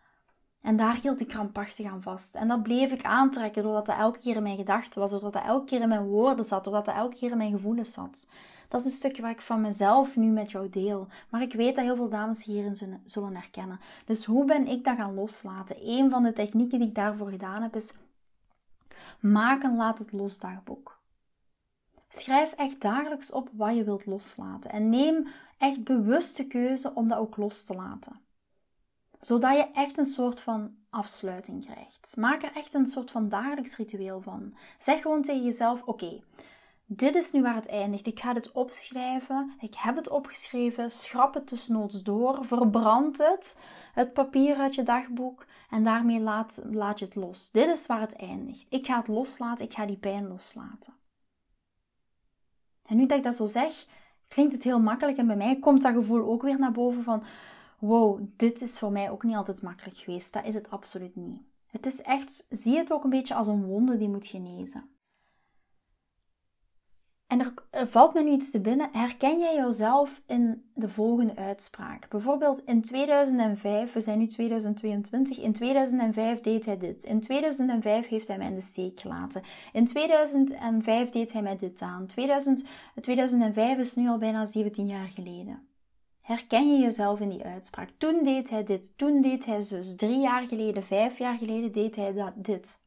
En 0.60 0.76
daar 0.76 0.96
hield 0.96 1.20
ik 1.20 1.28
krampachtig 1.28 1.86
aan 1.86 2.02
vast. 2.02 2.34
En 2.34 2.48
dat 2.48 2.62
bleef 2.62 2.92
ik 2.92 3.02
aantrekken 3.02 3.62
doordat 3.62 3.86
dat 3.86 3.96
elke 3.96 4.18
keer 4.18 4.36
in 4.36 4.42
mijn 4.42 4.56
gedachten 4.56 5.00
was, 5.00 5.10
doordat 5.10 5.32
dat 5.32 5.44
elke 5.44 5.64
keer 5.64 5.80
in 5.80 5.88
mijn 5.88 6.06
woorden 6.06 6.44
zat, 6.44 6.64
doordat 6.64 6.84
dat 6.84 6.94
elke 6.94 7.16
keer 7.16 7.30
in 7.30 7.36
mijn 7.36 7.52
gevoelens 7.52 7.92
zat. 7.92 8.28
Dat 8.68 8.80
is 8.80 8.86
een 8.86 8.92
stukje 8.92 9.22
wat 9.22 9.30
ik 9.30 9.40
van 9.40 9.60
mezelf 9.60 10.16
nu 10.16 10.26
met 10.26 10.50
jou 10.50 10.68
deel. 10.68 11.06
Maar 11.30 11.42
ik 11.42 11.52
weet 11.52 11.76
dat 11.76 11.84
heel 11.84 11.96
veel 11.96 12.08
dames 12.08 12.44
hierin 12.44 13.00
zullen 13.04 13.34
herkennen. 13.34 13.80
Dus 14.04 14.24
hoe 14.24 14.44
ben 14.44 14.66
ik 14.66 14.84
dat 14.84 14.96
gaan 14.96 15.14
loslaten? 15.14 15.76
Een 15.80 16.10
van 16.10 16.22
de 16.22 16.32
technieken 16.32 16.78
die 16.78 16.88
ik 16.88 16.94
daarvoor 16.94 17.30
gedaan 17.30 17.62
heb 17.62 17.76
is 17.76 17.94
maak 19.20 19.62
een 19.62 19.76
laat 19.76 19.98
het 19.98 20.12
los 20.12 20.38
dagboek. 20.38 20.98
Schrijf 22.08 22.52
echt 22.52 22.80
dagelijks 22.80 23.32
op 23.32 23.48
wat 23.52 23.76
je 23.76 23.84
wilt 23.84 24.06
loslaten. 24.06 24.70
En 24.70 24.88
neem 24.88 25.26
echt 25.58 25.84
bewuste 25.84 26.46
keuze 26.46 26.94
om 26.94 27.08
dat 27.08 27.18
ook 27.18 27.36
los 27.36 27.64
te 27.64 27.74
laten. 27.74 28.20
Zodat 29.20 29.56
je 29.56 29.70
echt 29.72 29.98
een 29.98 30.04
soort 30.04 30.40
van 30.40 30.76
afsluiting 30.90 31.64
krijgt. 31.64 32.16
Maak 32.16 32.42
er 32.42 32.52
echt 32.54 32.74
een 32.74 32.86
soort 32.86 33.10
van 33.10 33.28
dagelijks 33.28 33.76
ritueel 33.76 34.20
van. 34.20 34.56
Zeg 34.78 35.02
gewoon 35.02 35.22
tegen 35.22 35.44
jezelf: 35.44 35.82
oké, 35.82 36.22
dit 36.86 37.14
is 37.14 37.32
nu 37.32 37.42
waar 37.42 37.54
het 37.54 37.68
eindigt. 37.68 38.06
Ik 38.06 38.20
ga 38.20 38.32
dit 38.32 38.52
opschrijven. 38.52 39.54
Ik 39.60 39.74
heb 39.74 39.96
het 39.96 40.08
opgeschreven. 40.08 40.90
Schrap 40.90 41.34
het 41.34 41.46
tussennoods 41.46 42.02
door. 42.02 42.44
Verbrand 42.44 43.18
het. 43.18 43.56
Het 43.92 44.12
papier 44.12 44.56
uit 44.56 44.74
je 44.74 44.82
dagboek. 44.82 45.46
En 45.70 45.84
daarmee 45.84 46.20
laat, 46.20 46.60
laat 46.64 46.98
je 46.98 47.04
het 47.04 47.14
los. 47.14 47.50
Dit 47.50 47.68
is 47.68 47.86
waar 47.86 48.00
het 48.00 48.16
eindigt. 48.16 48.66
Ik 48.68 48.86
ga 48.86 48.96
het 48.98 49.08
loslaten. 49.08 49.64
Ik 49.64 49.72
ga 49.72 49.86
die 49.86 49.96
pijn 49.96 50.28
loslaten. 50.28 50.94
En 52.86 52.96
nu 52.96 53.06
dat 53.06 53.18
ik 53.18 53.24
dat 53.24 53.34
zo 53.34 53.46
zeg, 53.46 53.86
klinkt 54.28 54.52
het 54.52 54.62
heel 54.62 54.80
makkelijk. 54.80 55.18
En 55.18 55.26
bij 55.26 55.36
mij 55.36 55.58
komt 55.58 55.82
dat 55.82 55.94
gevoel 55.94 56.24
ook 56.24 56.42
weer 56.42 56.58
naar 56.58 56.72
boven 56.72 57.02
van... 57.02 57.22
Wow, 57.78 58.20
dit 58.36 58.62
is 58.62 58.78
voor 58.78 58.92
mij 58.92 59.10
ook 59.10 59.22
niet 59.22 59.36
altijd 59.36 59.62
makkelijk 59.62 59.96
geweest. 59.96 60.32
Dat 60.32 60.44
is 60.44 60.54
het 60.54 60.70
absoluut 60.70 61.16
niet. 61.16 61.40
Het 61.66 61.86
is 61.86 62.02
echt... 62.02 62.46
Zie 62.50 62.76
het 62.76 62.92
ook 62.92 63.04
een 63.04 63.10
beetje 63.10 63.34
als 63.34 63.46
een 63.46 63.64
wonde 63.64 63.96
die 63.96 64.08
moet 64.08 64.26
genezen. 64.26 64.88
En 67.26 67.40
er, 67.40 67.88
valt 67.88 68.14
me 68.14 68.22
nu 68.22 68.30
iets 68.30 68.50
te 68.50 68.60
binnen. 68.60 68.88
Herken 68.92 69.38
jij 69.38 69.54
jezelf 69.54 70.20
in 70.26 70.70
de 70.74 70.88
volgende 70.88 71.36
uitspraak? 71.36 72.08
Bijvoorbeeld 72.08 72.62
in 72.64 72.82
2005, 72.82 73.92
we 73.92 74.00
zijn 74.00 74.18
nu 74.18 74.26
2022, 74.26 75.38
in 75.38 75.52
2005 75.52 76.40
deed 76.40 76.64
hij 76.64 76.78
dit. 76.78 77.04
In 77.04 77.20
2005 77.20 78.08
heeft 78.08 78.28
hij 78.28 78.38
mij 78.38 78.46
in 78.46 78.54
de 78.54 78.60
steek 78.60 79.00
gelaten. 79.00 79.42
In 79.72 79.84
2005 79.84 81.10
deed 81.10 81.32
hij 81.32 81.42
mij 81.42 81.56
dit 81.56 81.80
aan. 81.80 82.06
2000, 82.06 82.64
2005 83.00 83.78
is 83.78 83.94
nu 83.94 84.08
al 84.08 84.18
bijna 84.18 84.46
17 84.46 84.86
jaar 84.86 85.08
geleden. 85.08 85.68
Herken 86.20 86.72
je 86.72 86.82
jezelf 86.82 87.20
in 87.20 87.28
die 87.28 87.44
uitspraak? 87.44 87.88
Toen 87.98 88.22
deed 88.22 88.50
hij 88.50 88.64
dit, 88.64 88.98
toen 88.98 89.20
deed 89.20 89.44
hij 89.44 89.60
zus. 89.60 89.96
Drie 89.96 90.20
jaar 90.20 90.46
geleden, 90.46 90.82
vijf 90.82 91.18
jaar 91.18 91.38
geleden 91.38 91.72
deed 91.72 91.96
hij 91.96 92.12
dat, 92.12 92.32
dit. 92.36 92.82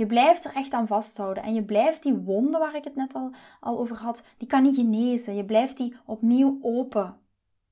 Je 0.00 0.06
blijft 0.06 0.44
er 0.44 0.54
echt 0.54 0.72
aan 0.72 0.86
vasthouden 0.86 1.42
en 1.42 1.54
je 1.54 1.62
blijft 1.62 2.02
die 2.02 2.14
wonden 2.14 2.60
waar 2.60 2.74
ik 2.74 2.84
het 2.84 2.96
net 2.96 3.14
al, 3.14 3.30
al 3.60 3.78
over 3.78 3.96
had, 3.96 4.22
die 4.36 4.48
kan 4.48 4.62
niet 4.62 4.74
genezen. 4.74 5.34
Je 5.34 5.44
blijft 5.44 5.76
die 5.76 5.96
opnieuw 6.04 6.58
open 6.62 7.16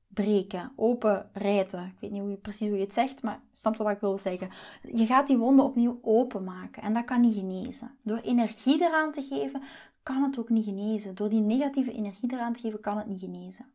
breken, 0.09 0.73
open. 0.77 1.31
Ik 1.35 1.97
weet 2.01 2.11
niet 2.11 2.21
hoe 2.21 2.31
je, 2.31 2.37
precies 2.37 2.69
hoe 2.69 2.77
je 2.77 2.85
het 2.85 2.95
zegt, 2.95 3.23
maar 3.23 3.41
snapt 3.53 3.79
wat 3.79 3.91
ik 3.91 4.01
wil 4.01 4.19
zeggen. 4.19 4.51
Je 4.83 5.07
gaat 5.07 5.27
die 5.27 5.37
wonden 5.37 5.65
opnieuw 5.65 5.99
openmaken 6.03 6.83
en 6.83 6.95
dat 6.95 7.05
kan 7.05 7.21
niet 7.21 7.35
genezen. 7.35 7.97
Door 8.03 8.19
energie 8.19 8.83
eraan 8.83 9.13
te 9.13 9.23
geven, 9.23 9.63
kan 10.03 10.23
het 10.23 10.39
ook 10.39 10.49
niet 10.49 10.65
genezen. 10.65 11.15
Door 11.15 11.29
die 11.29 11.41
negatieve 11.41 11.93
energie 11.93 12.33
eraan 12.33 12.53
te 12.53 12.61
geven, 12.61 12.81
kan 12.81 12.97
het 12.97 13.07
niet 13.07 13.21
genezen. 13.21 13.67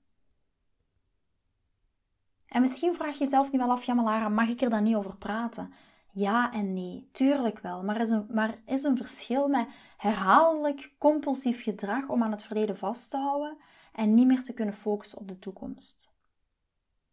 En 2.45 2.61
misschien 2.61 2.95
vraag 2.95 3.13
je 3.13 3.23
jezelf 3.23 3.51
nu 3.51 3.57
wel 3.57 3.71
af, 3.71 3.83
ja 3.83 4.03
Lara, 4.03 4.29
mag 4.29 4.47
ik 4.47 4.61
er 4.61 4.69
dan 4.69 4.83
niet 4.83 4.95
over 4.95 5.15
praten? 5.15 5.73
Ja 6.15 6.51
en 6.51 6.73
nee, 6.73 7.09
tuurlijk 7.11 7.59
wel. 7.59 7.83
Maar 7.83 7.95
er 7.95 8.01
is 8.01 8.09
een, 8.09 8.25
maar 8.29 8.57
is 8.65 8.83
een 8.83 8.97
verschil 8.97 9.47
met 9.47 9.67
herhaaldelijk 9.97 10.91
compulsief 10.97 11.63
gedrag 11.63 12.07
om 12.07 12.23
aan 12.23 12.31
het 12.31 12.43
verleden 12.43 12.77
vast 12.77 13.09
te 13.09 13.17
houden 13.17 13.57
en 13.93 14.13
niet 14.13 14.27
meer 14.27 14.43
te 14.43 14.53
kunnen 14.53 14.73
focussen 14.73 15.19
op 15.19 15.27
de 15.27 15.39
toekomst. 15.39 16.11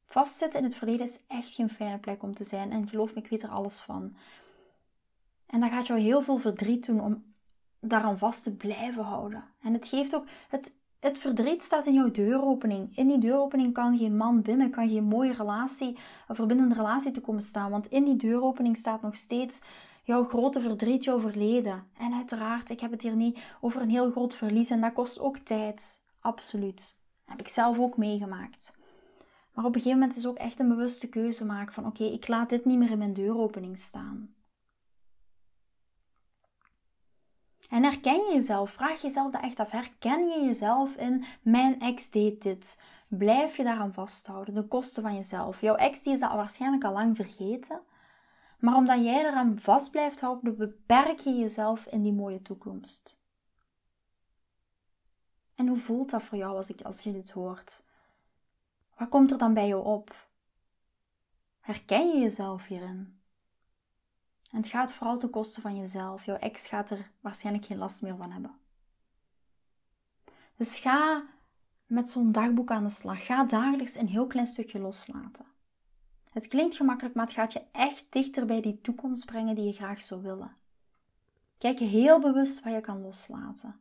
Vastzitten 0.06 0.58
in 0.60 0.64
het 0.64 0.74
verleden 0.74 1.06
is 1.06 1.20
echt 1.28 1.54
geen 1.54 1.70
fijne 1.70 1.98
plek 1.98 2.22
om 2.22 2.34
te 2.34 2.44
zijn 2.44 2.72
en 2.72 2.88
geloof 2.88 3.14
me, 3.14 3.20
ik 3.20 3.30
weet 3.30 3.42
er 3.42 3.48
alles 3.48 3.80
van. 3.80 4.16
En 5.46 5.60
dat 5.60 5.70
gaat 5.70 5.86
jou 5.86 6.00
heel 6.00 6.22
veel 6.22 6.38
verdriet 6.38 6.86
doen 6.86 7.00
om 7.00 7.24
daaraan 7.80 8.18
vast 8.18 8.42
te 8.42 8.56
blijven 8.56 9.04
houden. 9.04 9.44
En 9.62 9.72
het 9.72 9.86
geeft 9.88 10.14
ook, 10.14 10.26
het, 10.48 10.74
het 11.00 11.18
verdriet 11.18 11.62
staat 11.62 11.86
in 11.86 11.94
jouw 11.94 12.10
deuropening. 12.10 12.96
In 12.96 13.08
die 13.08 13.18
deuropening 13.18 13.72
kan 13.72 13.98
geen 13.98 14.16
man 14.16 14.42
binnen, 14.42 14.70
kan 14.70 14.88
geen 14.88 15.04
mooie 15.04 15.32
relatie, 15.32 15.98
een 16.28 16.34
verbindende 16.34 16.74
relatie 16.74 17.12
te 17.12 17.20
komen 17.20 17.42
staan. 17.42 17.70
Want 17.70 17.86
in 17.86 18.04
die 18.04 18.16
deuropening 18.16 18.76
staat 18.76 19.02
nog 19.02 19.16
steeds 19.16 19.60
jouw 20.02 20.24
grote 20.24 20.60
verdriet, 20.60 21.04
jouw 21.04 21.20
verleden. 21.20 21.84
En 21.98 22.12
uiteraard, 22.12 22.70
ik 22.70 22.80
heb 22.80 22.90
het 22.90 23.02
hier 23.02 23.16
niet 23.16 23.38
over 23.60 23.82
een 23.82 23.90
heel 23.90 24.10
groot 24.10 24.34
verlies 24.34 24.70
en 24.70 24.80
dat 24.80 24.92
kost 24.92 25.20
ook 25.20 25.38
tijd. 25.38 26.00
Absoluut. 26.20 26.98
Dat 27.24 27.38
heb 27.38 27.40
ik 27.40 27.48
zelf 27.48 27.78
ook 27.78 27.96
meegemaakt. 27.96 28.72
Maar 29.54 29.64
op 29.64 29.74
een 29.74 29.80
gegeven 29.80 29.98
moment 29.98 30.18
is 30.18 30.26
ook 30.26 30.36
echt 30.36 30.58
een 30.58 30.68
bewuste 30.68 31.08
keuze 31.08 31.44
maken 31.44 31.74
van 31.74 31.86
oké, 31.86 32.04
ik 32.04 32.28
laat 32.28 32.48
dit 32.48 32.64
niet 32.64 32.78
meer 32.78 32.90
in 32.90 32.98
mijn 32.98 33.12
deuropening 33.12 33.78
staan. 33.78 34.34
En 37.70 37.82
herken 37.82 38.26
je 38.26 38.32
jezelf? 38.32 38.70
Vraag 38.70 39.02
jezelf 39.02 39.32
dat 39.32 39.42
echt 39.42 39.60
af. 39.60 39.70
Herken 39.70 40.28
je 40.28 40.44
jezelf 40.44 40.96
in 40.96 41.24
mijn 41.42 41.80
ex 41.80 42.10
deed 42.10 42.42
dit? 42.42 42.80
Blijf 43.08 43.56
je 43.56 43.64
daaraan 43.64 43.92
vasthouden, 43.92 44.54
de 44.54 44.66
kosten 44.66 45.02
van 45.02 45.14
jezelf. 45.14 45.60
Jouw 45.60 45.74
ex 45.74 46.02
die 46.02 46.12
is 46.12 46.20
dat 46.20 46.32
waarschijnlijk 46.32 46.84
al 46.84 46.92
lang 46.92 47.16
vergeten. 47.16 47.80
Maar 48.58 48.74
omdat 48.74 49.04
jij 49.04 49.24
eraan 49.24 49.58
vast 49.60 49.90
blijft 49.90 50.20
houden, 50.20 50.56
beperk 50.56 51.18
je 51.18 51.36
jezelf 51.36 51.86
in 51.86 52.02
die 52.02 52.12
mooie 52.12 52.42
toekomst. 52.42 53.20
En 55.54 55.68
hoe 55.68 55.78
voelt 55.78 56.10
dat 56.10 56.22
voor 56.22 56.38
jou 56.38 56.56
als, 56.56 56.70
ik, 56.70 56.80
als 56.80 57.00
je 57.00 57.12
dit 57.12 57.30
hoort? 57.30 57.84
Wat 58.96 59.08
komt 59.08 59.30
er 59.30 59.38
dan 59.38 59.54
bij 59.54 59.68
jou 59.68 59.84
op? 59.84 60.28
Herken 61.60 62.08
je 62.08 62.18
jezelf 62.18 62.66
hierin? 62.66 63.19
En 64.50 64.56
het 64.56 64.68
gaat 64.68 64.92
vooral 64.92 65.18
ten 65.18 65.30
koste 65.30 65.60
van 65.60 65.76
jezelf. 65.76 66.24
Jouw 66.24 66.36
ex 66.36 66.66
gaat 66.66 66.90
er 66.90 67.10
waarschijnlijk 67.20 67.66
geen 67.66 67.78
last 67.78 68.02
meer 68.02 68.16
van 68.16 68.30
hebben. 68.30 68.58
Dus 70.56 70.76
ga 70.76 71.24
met 71.86 72.08
zo'n 72.08 72.32
dagboek 72.32 72.70
aan 72.70 72.84
de 72.84 72.90
slag. 72.90 73.26
Ga 73.26 73.44
dagelijks 73.44 73.96
een 73.96 74.08
heel 74.08 74.26
klein 74.26 74.46
stukje 74.46 74.78
loslaten. 74.78 75.44
Het 76.30 76.46
klinkt 76.46 76.76
gemakkelijk, 76.76 77.14
maar 77.14 77.24
het 77.24 77.34
gaat 77.34 77.52
je 77.52 77.62
echt 77.72 78.06
dichter 78.08 78.46
bij 78.46 78.60
die 78.60 78.80
toekomst 78.80 79.26
brengen 79.26 79.54
die 79.54 79.64
je 79.64 79.72
graag 79.72 80.00
zou 80.00 80.22
willen. 80.22 80.56
Kijk 81.58 81.78
heel 81.78 82.20
bewust 82.20 82.64
wat 82.64 82.72
je 82.72 82.80
kan 82.80 83.02
loslaten. 83.02 83.80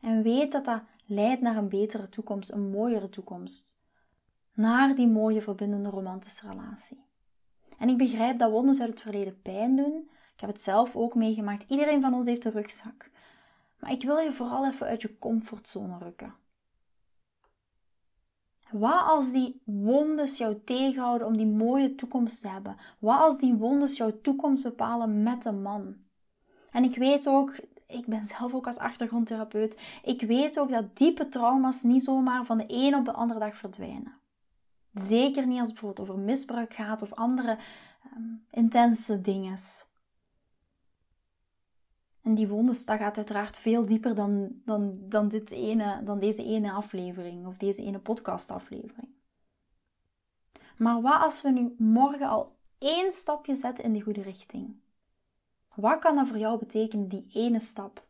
En 0.00 0.22
weet 0.22 0.52
dat 0.52 0.64
dat 0.64 0.82
leidt 1.04 1.40
naar 1.40 1.56
een 1.56 1.68
betere 1.68 2.08
toekomst, 2.08 2.50
een 2.50 2.70
mooiere 2.70 3.08
toekomst. 3.08 3.80
Naar 4.52 4.94
die 4.94 5.08
mooie 5.08 5.42
verbindende 5.42 5.88
romantische 5.88 6.48
relatie. 6.48 7.05
En 7.78 7.88
ik 7.88 7.96
begrijp 7.96 8.38
dat 8.38 8.50
wonden 8.50 8.80
uit 8.80 8.90
het 8.90 9.00
verleden 9.00 9.42
pijn 9.42 9.76
doen. 9.76 10.10
Ik 10.34 10.40
heb 10.40 10.50
het 10.50 10.62
zelf 10.62 10.96
ook 10.96 11.14
meegemaakt. 11.14 11.64
Iedereen 11.68 12.00
van 12.00 12.14
ons 12.14 12.26
heeft 12.26 12.44
een 12.44 12.52
rugzak. 12.52 13.10
Maar 13.78 13.90
ik 13.90 14.02
wil 14.02 14.18
je 14.18 14.32
vooral 14.32 14.66
even 14.66 14.86
uit 14.86 15.02
je 15.02 15.18
comfortzone 15.18 15.98
rukken. 15.98 16.34
Wat 18.70 19.06
als 19.06 19.32
die 19.32 19.60
wondes 19.64 20.36
jou 20.38 20.60
tegenhouden 20.64 21.26
om 21.26 21.36
die 21.36 21.46
mooie 21.46 21.94
toekomst 21.94 22.40
te 22.40 22.48
hebben? 22.48 22.76
Wat 22.98 23.20
als 23.20 23.38
die 23.38 23.54
wondes 23.54 23.96
jouw 23.96 24.20
toekomst 24.22 24.62
bepalen 24.62 25.22
met 25.22 25.44
een 25.44 25.62
man? 25.62 25.96
En 26.70 26.84
ik 26.84 26.96
weet 26.96 27.28
ook, 27.28 27.54
ik 27.86 28.06
ben 28.06 28.26
zelf 28.26 28.54
ook 28.54 28.66
als 28.66 28.78
achtergrondtherapeut, 28.78 30.00
ik 30.02 30.22
weet 30.22 30.58
ook 30.58 30.70
dat 30.70 30.96
diepe 30.96 31.28
trauma's 31.28 31.82
niet 31.82 32.04
zomaar 32.04 32.44
van 32.44 32.58
de 32.58 32.64
een 32.68 32.94
op 32.94 33.04
de 33.04 33.12
andere 33.12 33.40
dag 33.40 33.56
verdwijnen. 33.56 34.14
Zeker 35.00 35.46
niet 35.46 35.58
als 35.58 35.68
het 35.68 35.80
bijvoorbeeld 35.80 36.08
over 36.08 36.22
misbruik 36.22 36.74
gaat 36.74 37.02
of 37.02 37.14
andere 37.14 37.58
ehm, 38.04 38.22
intense 38.50 39.20
dingen. 39.20 39.58
En 42.22 42.34
die 42.34 42.48
wondes, 42.48 42.84
dat 42.84 42.98
gaat 42.98 43.16
uiteraard 43.16 43.56
veel 43.56 43.86
dieper 43.86 44.14
dan, 44.14 44.60
dan, 44.64 44.98
dan, 45.08 45.28
dit 45.28 45.50
ene, 45.50 46.02
dan 46.04 46.18
deze 46.18 46.44
ene 46.44 46.72
aflevering 46.72 47.46
of 47.46 47.56
deze 47.56 47.82
ene 47.82 47.98
podcastaflevering. 47.98 49.14
Maar 50.76 51.00
wat 51.00 51.20
als 51.20 51.42
we 51.42 51.50
nu 51.50 51.74
morgen 51.78 52.28
al 52.28 52.56
één 52.78 53.12
stapje 53.12 53.56
zetten 53.56 53.84
in 53.84 53.92
de 53.92 54.00
goede 54.00 54.22
richting? 54.22 54.76
Wat 55.74 55.98
kan 55.98 56.16
dat 56.16 56.28
voor 56.28 56.38
jou 56.38 56.58
betekenen, 56.58 57.08
die 57.08 57.26
ene 57.32 57.60
stap? 57.60 58.05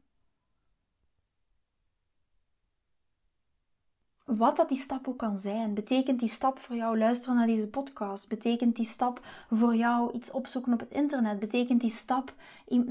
Wat 4.27 4.57
dat 4.57 4.69
die 4.69 4.79
stap 4.79 5.09
ook 5.09 5.19
kan 5.19 5.37
zijn. 5.37 5.75
Betekent 5.75 6.21
die 6.21 6.29
stap 6.29 6.59
voor 6.59 6.77
jou 6.77 6.99
luisteren 6.99 7.37
naar 7.37 7.47
deze 7.47 7.69
podcast? 7.69 8.29
Betekent 8.29 8.77
die 8.77 8.85
stap 8.85 9.21
voor 9.51 9.77
jou 9.77 10.13
iets 10.13 10.31
opzoeken 10.31 10.73
op 10.73 10.81
het 10.81 10.91
internet? 10.91 11.39
Betekent 11.39 11.81
die 11.81 11.91
stap 11.91 12.35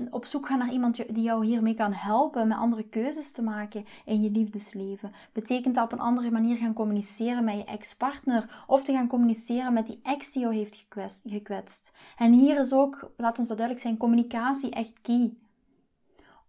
op 0.10 0.26
zoek 0.26 0.48
gaan 0.48 0.58
naar 0.58 0.72
iemand 0.72 0.96
die 0.96 1.24
jou 1.24 1.46
hiermee 1.46 1.74
kan 1.74 1.94
helpen 1.94 2.48
met 2.48 2.58
andere 2.58 2.84
keuzes 2.84 3.32
te 3.32 3.44
maken 3.44 3.86
in 4.06 4.22
je 4.22 4.32
liefdesleven? 4.32 5.12
Betekent 5.32 5.76
dat 5.76 5.84
op 5.84 5.92
een 5.92 6.00
andere 6.00 6.32
manier 6.32 6.58
gaan 6.58 6.74
communiceren 6.74 7.44
met 7.44 7.56
je 7.56 7.66
ex-partner 7.66 8.64
of 8.68 8.84
te 8.84 8.92
gaan 8.92 9.08
communiceren 9.08 9.74
met 9.74 9.88
die 9.88 10.00
ex 10.04 10.32
die 10.32 10.42
jou 10.42 10.56
heeft 10.56 10.86
gekwetst? 11.26 11.92
En 12.18 12.34
hier 12.34 12.60
is 12.60 12.74
ook, 12.74 13.12
laat 13.18 13.40
ons 13.40 13.48
dat 13.48 13.58
duidelijk 13.58 13.86
zijn, 13.86 13.98
communicatie 13.98 14.70
echt 14.70 14.94
key. 15.02 15.34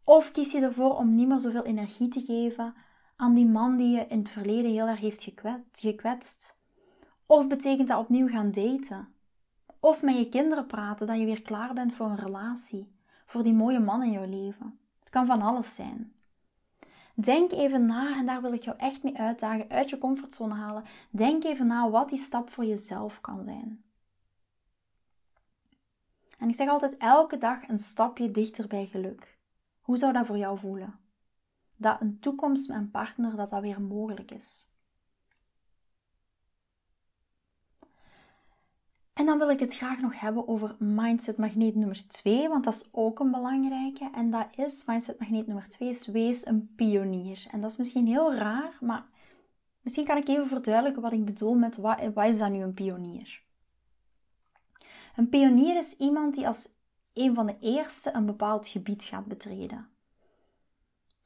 Of 0.05 0.31
kies 0.33 0.53
je 0.53 0.61
ervoor 0.61 0.97
om 0.97 1.15
niet 1.15 1.29
meer 1.29 1.39
zoveel 1.39 1.65
energie 1.65 2.09
te 2.09 2.21
geven 2.21 2.75
aan 3.17 3.35
die 3.35 3.47
man 3.47 3.77
die 3.77 3.97
je 3.97 4.07
in 4.07 4.19
het 4.19 4.29
verleden 4.29 4.71
heel 4.71 4.87
erg 4.87 5.01
heeft 5.01 5.31
gekwetst? 5.73 6.57
Of 7.27 7.47
betekent 7.47 7.89
dat 7.89 7.99
opnieuw 7.99 8.29
gaan 8.29 8.53
daten? 8.53 9.09
Of 9.81 10.03
met 10.03 10.17
je 10.17 10.29
kinderen 10.29 10.67
praten 10.67 11.07
dat 11.07 11.19
je 11.19 11.25
weer 11.25 11.43
klaar 11.43 11.75
bent 11.75 11.95
voor 11.95 12.07
een 12.07 12.19
relatie, 12.19 12.93
voor 13.27 13.43
die 13.43 13.55
mooie 13.55 13.81
man 13.81 14.03
in 14.03 14.11
jouw 14.11 14.29
leven? 14.29 14.79
Het 14.99 15.11
kan 15.11 15.27
van 15.27 15.43
alles 15.43 15.75
zijn. 15.75 16.13
Denk 17.15 17.53
even 17.53 17.87
na, 17.87 18.17
en 18.17 18.27
daar 18.27 18.43
wil 18.43 18.53
ik 18.53 18.63
jou 18.63 18.77
echt 18.79 19.03
mee 19.03 19.19
uitdagen, 19.19 19.71
uit 19.71 19.91
je 19.91 19.99
comfortzone 19.99 20.55
halen. 20.55 20.85
Denk 21.11 21.45
even 21.45 21.67
na 21.67 21.91
wat 21.91 22.09
die 22.09 22.19
stap 22.19 22.51
voor 22.51 22.65
jezelf 22.65 23.21
kan 23.21 23.45
zijn. 23.45 23.85
En 26.39 26.49
ik 26.49 26.55
zeg 26.55 26.69
altijd 26.69 26.97
elke 26.97 27.39
dag 27.39 27.69
een 27.69 27.79
stapje 27.79 28.31
dichter 28.31 28.67
bij 28.67 28.87
geluk. 28.87 29.39
Hoe 29.81 29.97
zou 29.97 30.13
dat 30.13 30.27
voor 30.27 30.39
jou 30.39 30.59
voelen? 30.59 31.06
Dat 31.77 32.01
een 32.01 32.19
toekomst 32.21 32.69
met 32.69 32.77
een 32.77 32.91
partner 32.91 33.37
dat 33.37 33.51
dat 33.51 33.61
weer 33.61 33.81
mogelijk 33.81 34.31
is. 34.31 34.71
En 39.13 39.27
dan 39.27 39.39
wil 39.39 39.51
ik 39.51 39.61
het 39.61 39.77
graag 39.77 40.01
nog 40.01 40.21
hebben 40.21 40.49
over 40.49 40.77
mindset 40.79 41.37
magneet 41.37 41.75
nummer 41.75 42.09
2, 42.09 42.49
want 42.49 42.65
dat 42.65 42.75
is 42.75 42.89
ook 42.93 43.19
een 43.19 43.31
belangrijke. 43.31 44.11
En 44.15 44.31
dat 44.31 44.47
is, 44.57 44.85
mindset 44.85 45.19
magneet 45.19 45.47
nummer 45.47 45.69
2 45.69 45.89
is 45.89 46.07
wees 46.07 46.47
een 46.47 46.75
pionier. 46.75 47.47
En 47.51 47.61
dat 47.61 47.71
is 47.71 47.77
misschien 47.77 48.07
heel 48.07 48.35
raar, 48.35 48.79
maar 48.81 49.07
misschien 49.81 50.05
kan 50.05 50.17
ik 50.17 50.29
even 50.29 50.49
verduidelijken 50.49 51.03
wat 51.03 51.13
ik 51.13 51.25
bedoel 51.25 51.55
met 51.55 51.77
wat, 51.77 52.01
wat 52.15 52.27
is 52.27 52.39
dat 52.39 52.51
nu 52.51 52.63
een 52.63 52.75
pionier? 52.75 53.43
Een 55.17 55.29
pionier 55.29 55.77
is 55.77 55.93
iemand 55.93 56.35
die 56.35 56.47
als 56.47 56.69
een 57.13 57.35
van 57.35 57.47
de 57.47 57.57
eerste 57.61 58.15
een 58.15 58.27
bepaald 58.27 58.69
gebied 58.69 59.03
gaat 59.03 59.27
betreden 59.27 59.96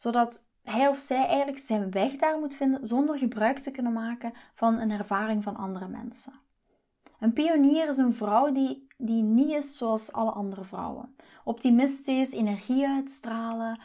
zodat 0.01 0.45
hij 0.63 0.89
of 0.89 0.99
zij 0.99 1.27
eigenlijk 1.27 1.59
zijn 1.59 1.91
weg 1.91 2.17
daar 2.17 2.39
moet 2.39 2.55
vinden 2.55 2.87
zonder 2.87 3.19
gebruik 3.19 3.59
te 3.59 3.71
kunnen 3.71 3.93
maken 3.93 4.33
van 4.55 4.79
een 4.79 4.91
ervaring 4.91 5.43
van 5.43 5.57
andere 5.57 5.89
mensen. 5.89 6.33
Een 7.19 7.33
pionier 7.33 7.89
is 7.89 7.97
een 7.97 8.15
vrouw 8.15 8.53
die, 8.53 8.87
die 8.97 9.23
niet 9.23 9.51
is 9.51 9.77
zoals 9.77 10.13
alle 10.13 10.31
andere 10.31 10.65
vrouwen. 10.65 11.15
Optimistisch, 11.45 12.33
energie 12.33 12.87
uitstralen, 12.87 13.81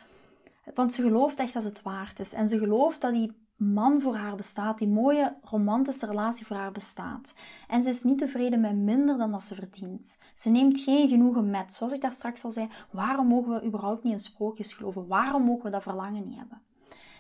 want 0.74 0.94
ze 0.94 1.02
gelooft 1.02 1.40
echt 1.40 1.54
dat 1.54 1.64
het 1.64 1.82
waard 1.82 2.20
is. 2.20 2.34
En 2.34 2.48
ze 2.48 2.58
gelooft 2.58 3.02
dat 3.02 3.14
die 3.14 3.45
man 3.56 4.02
voor 4.02 4.16
haar 4.16 4.36
bestaat, 4.36 4.78
die 4.78 4.88
mooie 4.88 5.36
romantische 5.42 6.06
relatie 6.06 6.46
voor 6.46 6.56
haar 6.56 6.72
bestaat. 6.72 7.34
En 7.68 7.84
ze 7.84 7.90
is 7.90 8.04
niet 8.04 8.18
tevreden 8.18 8.60
met 8.60 8.76
minder 8.76 9.18
dan 9.18 9.32
dat 9.32 9.44
ze 9.44 9.56
verdient. 9.56 10.18
Ze 10.36 10.50
neemt 10.50 10.80
geen 10.80 11.10
genoegen 11.10 11.50
met, 11.50 11.74
zoals 11.74 11.94
ik 11.94 12.02
daar 12.02 12.14
straks 12.14 12.44
al 12.44 12.52
zei, 12.52 12.70
waarom 12.92 13.28
mogen 13.28 13.54
we 13.54 13.66
überhaupt 13.66 14.04
niet 14.04 14.14
in 14.14 14.20
sprookjes 14.20 14.74
geloven? 14.74 15.08
Waarom 15.08 15.44
mogen 15.44 15.64
we 15.64 15.70
dat 15.70 15.84
verlangen 15.84 16.28
niet 16.28 16.38
hebben? 16.38 16.62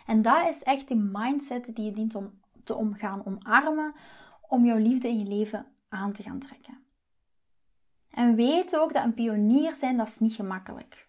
En 0.06 0.21
dat 0.21 0.48
is 0.48 0.63
echt 0.63 0.88
die 0.88 0.98
mindset 0.98 1.76
die 1.76 1.86
je 1.86 1.91
dient 1.91 2.15
om 2.15 2.32
te 2.63 2.76
omgaan, 2.76 3.26
omarmen, 3.26 3.93
om 4.48 4.65
jouw 4.65 4.78
liefde 4.78 5.08
in 5.08 5.19
je 5.19 5.26
leven 5.26 5.65
aan 5.89 6.13
te 6.13 6.24
gaan 6.24 6.39
trekken. 6.39 6.78
En 8.10 8.36
weet 8.36 8.78
ook 8.78 8.93
dat 8.93 9.04
een 9.04 9.13
pionier 9.13 9.76
zijn, 9.76 9.98
dat 9.98 10.08
is 10.08 10.19
niet 10.19 10.34
gemakkelijk. 10.34 11.08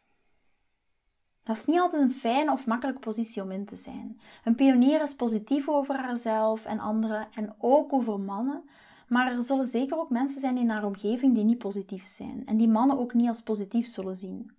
Dat 1.46 1.56
is 1.56 1.64
niet 1.64 1.80
altijd 1.80 2.02
een 2.02 2.12
fijne 2.12 2.52
of 2.52 2.66
makkelijke 2.66 3.00
positie 3.00 3.42
om 3.42 3.50
in 3.50 3.64
te 3.64 3.76
zijn. 3.76 4.20
Een 4.44 4.54
pionier 4.54 5.02
is 5.02 5.14
positief 5.14 5.68
over 5.68 5.96
haarzelf 5.96 6.64
en 6.64 6.78
anderen 6.78 7.28
en 7.34 7.54
ook 7.58 7.92
over 7.92 8.20
mannen. 8.20 8.62
Maar 9.08 9.32
er 9.32 9.42
zullen 9.42 9.66
zeker 9.66 9.98
ook 9.98 10.10
mensen 10.10 10.40
zijn 10.40 10.56
in 10.56 10.70
haar 10.70 10.84
omgeving 10.84 11.34
die 11.34 11.44
niet 11.44 11.58
positief 11.58 12.06
zijn 12.06 12.42
en 12.46 12.56
die 12.56 12.68
mannen 12.68 12.98
ook 12.98 13.14
niet 13.14 13.28
als 13.28 13.42
positief 13.42 13.86
zullen 13.86 14.16
zien. 14.16 14.50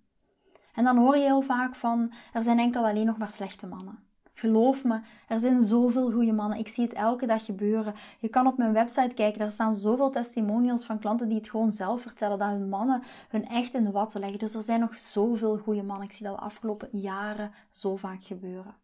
En 0.74 0.84
dan 0.84 0.96
hoor 0.96 1.16
je 1.16 1.22
heel 1.22 1.42
vaak 1.42 1.74
van 1.74 2.12
er 2.32 2.42
zijn 2.42 2.58
enkel 2.58 2.86
alleen 2.86 3.06
nog 3.06 3.18
maar 3.18 3.30
slechte 3.30 3.66
mannen. 3.66 4.07
Geloof 4.38 4.84
me, 4.84 5.00
er 5.28 5.40
zijn 5.40 5.60
zoveel 5.60 6.10
goede 6.10 6.32
mannen. 6.32 6.58
Ik 6.58 6.68
zie 6.68 6.84
het 6.84 6.92
elke 6.92 7.26
dag 7.26 7.44
gebeuren. 7.44 7.94
Je 8.18 8.28
kan 8.28 8.46
op 8.46 8.56
mijn 8.56 8.72
website 8.72 9.14
kijken, 9.14 9.38
daar 9.38 9.50
staan 9.50 9.74
zoveel 9.74 10.10
testimonials 10.10 10.84
van 10.84 10.98
klanten 10.98 11.28
die 11.28 11.38
het 11.38 11.50
gewoon 11.50 11.70
zelf 11.70 12.02
vertellen, 12.02 12.38
dat 12.38 12.48
hun 12.48 12.68
mannen 12.68 13.02
hun 13.28 13.48
echt 13.48 13.74
in 13.74 13.84
de 13.84 13.90
watten 13.90 14.20
leggen. 14.20 14.38
Dus 14.38 14.54
er 14.54 14.62
zijn 14.62 14.80
nog 14.80 14.98
zoveel 14.98 15.58
goede 15.58 15.82
mannen. 15.82 16.06
Ik 16.06 16.12
zie 16.12 16.26
dat 16.26 16.36
de 16.36 16.42
afgelopen 16.42 16.88
jaren 16.92 17.52
zo 17.70 17.96
vaak 17.96 18.22
gebeuren. 18.22 18.74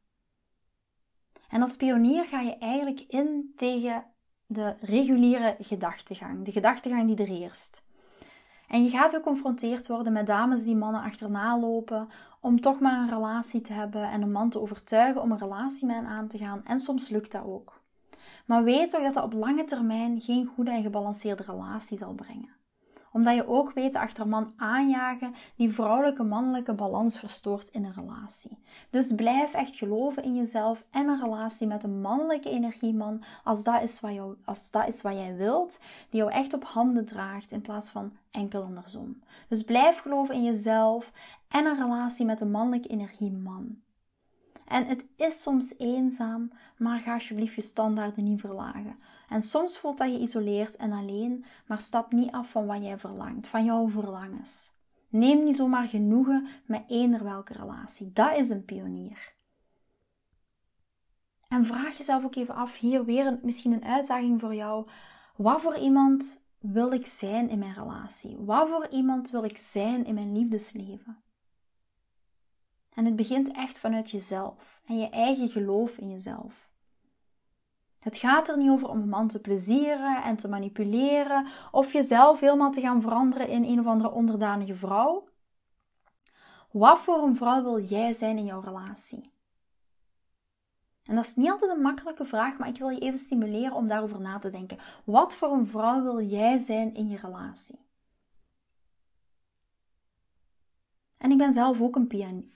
En 1.49 1.61
als 1.61 1.77
pionier 1.77 2.25
ga 2.25 2.41
je 2.41 2.57
eigenlijk 2.59 3.01
in 3.01 3.53
tegen 3.57 4.05
de 4.47 4.75
reguliere 4.81 5.57
gedachtegang, 5.59 6.45
de 6.45 6.53
gedachtegang 6.53 7.07
die 7.07 7.27
er 7.27 7.33
heerst. 7.33 7.83
En 8.69 8.85
je 8.85 8.91
gaat 8.91 9.11
geconfronteerd 9.11 9.89
worden 9.89 10.13
met 10.13 10.27
dames 10.27 10.65
die 10.65 10.77
mannen 10.77 11.03
achterna 11.03 11.59
lopen 11.59 12.09
om 12.45 12.61
toch 12.61 12.81
maar 12.81 12.99
een 12.99 13.09
relatie 13.09 13.61
te 13.61 13.73
hebben 13.73 14.11
en 14.11 14.23
een 14.23 14.33
man 14.33 14.51
te 14.51 14.61
overtuigen 14.61 15.23
om 15.23 15.31
een 15.31 15.39
relatie 15.39 15.87
met 15.87 15.97
hen 15.97 16.07
aan 16.07 16.29
te 16.29 16.39
gaan. 16.39 16.65
En 16.65 16.79
soms 16.79 17.09
lukt 17.09 17.33
dat 17.33 17.45
ook. 17.45 17.81
Maar 18.47 18.65
weet 18.65 18.97
ook 18.97 19.03
dat 19.03 19.15
dat 19.15 19.25
op 19.25 19.33
lange 19.33 19.65
termijn 19.65 20.21
geen 20.21 20.47
goede 20.47 20.71
en 20.71 20.83
gebalanceerde 20.83 21.43
relatie 21.43 21.99
zal 21.99 22.15
brengen 22.15 22.55
omdat 23.15 23.35
je 23.35 23.49
ook 23.49 23.73
weet 23.73 23.95
achter 23.95 24.29
man 24.29 24.53
aanjagen 24.57 25.35
die 25.57 25.73
vrouwelijke-mannelijke 25.73 26.75
balans 26.75 27.19
verstoort 27.19 27.69
in 27.69 27.85
een 27.85 27.93
relatie. 27.93 28.59
Dus 28.91 29.15
blijf 29.15 29.53
echt 29.55 29.77
geloven 29.77 30.23
in 30.23 30.35
jezelf 30.37 30.85
en 30.91 31.09
een 31.09 31.21
relatie 31.21 31.67
met 31.67 31.83
een 31.83 32.01
mannelijke 32.01 32.51
energieman 32.51 33.23
als 33.45 33.65
dat 33.65 33.83
is 33.83 34.01
wat, 34.01 34.13
jou, 34.13 34.37
als 34.45 34.71
dat 34.71 34.89
is 34.89 35.03
wat 35.03 35.13
jij 35.13 35.37
wilt, 35.37 35.79
die 36.11 36.21
jou 36.21 36.33
echt 36.33 36.55
op 36.55 36.65
handen 36.65 37.05
draagt 37.05 37.53
in 37.53 37.61
plaats 37.61 37.91
van 37.91 38.13
enkel 38.31 38.63
andersom. 38.63 39.23
Dus 39.49 39.63
blijf 39.63 39.99
geloven 39.99 40.35
in 40.35 40.45
jezelf 40.45 41.13
en 41.55 41.67
een 41.67 41.77
relatie 41.77 42.27
met 42.27 42.41
een 42.41 42.51
mannelijke 42.51 42.89
energieman. 42.89 43.83
En 44.65 44.87
het 44.87 45.07
is 45.17 45.43
soms 45.43 45.79
eenzaam, 45.79 46.53
maar 46.77 47.01
ga 47.01 47.13
alsjeblieft 47.13 47.55
je 47.55 47.61
standaarden 47.61 48.25
niet 48.25 48.41
verlagen. 48.41 48.99
En 49.29 49.43
soms 49.43 49.79
voelt 49.79 49.99
dat 49.99 50.13
je 50.13 50.19
isoleerd 50.19 50.77
en 50.77 50.93
alleen, 50.93 51.45
maar 51.67 51.81
stap 51.81 52.13
niet 52.13 52.31
af 52.31 52.51
van 52.51 52.67
wat 52.67 52.83
jij 52.83 52.99
verlangt, 52.99 53.47
van 53.47 53.65
jouw 53.65 53.89
verlangens. 53.89 54.73
Neem 55.09 55.45
niet 55.45 55.57
zomaar 55.57 55.89
genoegen 55.89 56.47
met 56.67 56.85
eender 56.89 57.25
welke 57.25 57.53
relatie. 57.53 58.13
Dat 58.13 58.39
is 58.39 58.51
een 58.51 58.65
pionier. 58.65 59.35
En 61.49 61.67
vraag 61.67 61.97
jezelf 61.97 62.25
ook 62.25 62.35
even 62.35 62.55
af, 62.55 62.79
hier 62.79 63.05
weer 63.05 63.27
een, 63.27 63.39
misschien 63.43 63.73
een 63.73 63.85
uitdaging 63.85 64.41
voor 64.41 64.55
jou. 64.55 64.89
Wat 65.37 65.61
voor 65.61 65.77
iemand 65.77 66.45
wil 66.59 66.93
ik 66.93 67.07
zijn 67.07 67.49
in 67.49 67.59
mijn 67.59 67.75
relatie? 67.75 68.37
Wat 68.39 68.69
voor 68.69 68.89
iemand 68.89 69.31
wil 69.31 69.45
ik 69.45 69.57
zijn 69.57 70.05
in 70.05 70.15
mijn 70.15 70.33
liefdesleven? 70.39 71.24
En 72.95 73.05
het 73.05 73.17
begint 73.17 73.53
echt 73.53 73.79
vanuit 73.79 74.11
jezelf 74.11 74.81
en 74.87 74.99
je 74.99 75.09
eigen 75.09 75.49
geloof 75.49 75.99
in 75.99 76.11
jezelf. 76.11 76.69
Het 77.99 78.17
gaat 78.17 78.49
er 78.49 78.57
niet 78.57 78.71
over 78.71 78.89
om 78.89 79.01
een 79.01 79.09
man 79.09 79.29
te 79.29 79.41
plezieren 79.41 80.23
en 80.23 80.37
te 80.37 80.49
manipuleren 80.49 81.47
of 81.71 81.93
jezelf 81.93 82.41
helemaal 82.41 82.71
te 82.71 82.81
gaan 82.81 83.01
veranderen 83.01 83.49
in 83.49 83.65
een 83.65 83.81
of 83.81 83.87
andere 83.87 84.11
onderdanige 84.11 84.75
vrouw. 84.75 85.29
Wat 86.71 86.99
voor 86.99 87.23
een 87.23 87.37
vrouw 87.37 87.63
wil 87.63 87.81
jij 87.81 88.13
zijn 88.13 88.39
in 88.39 88.45
jouw 88.45 88.61
relatie? 88.61 89.33
En 91.05 91.15
dat 91.15 91.25
is 91.25 91.37
niet 91.37 91.51
altijd 91.51 91.71
een 91.71 91.83
makkelijke 91.83 92.25
vraag, 92.25 92.59
maar 92.59 92.69
ik 92.69 92.79
wil 92.79 92.89
je 92.89 93.01
even 93.01 93.19
stimuleren 93.19 93.73
om 93.73 93.89
daarover 93.89 94.21
na 94.21 94.39
te 94.39 94.51
denken. 94.51 94.79
Wat 95.05 95.35
voor 95.35 95.53
een 95.53 95.67
vrouw 95.67 96.03
wil 96.03 96.21
jij 96.21 96.59
zijn 96.59 96.95
in 96.95 97.09
je 97.09 97.17
relatie? 97.17 97.84
En 101.25 101.31
ik 101.31 101.39
ben 101.39 101.53
zelf 101.53 101.81
ook 101.81 101.97
een 101.97 102.07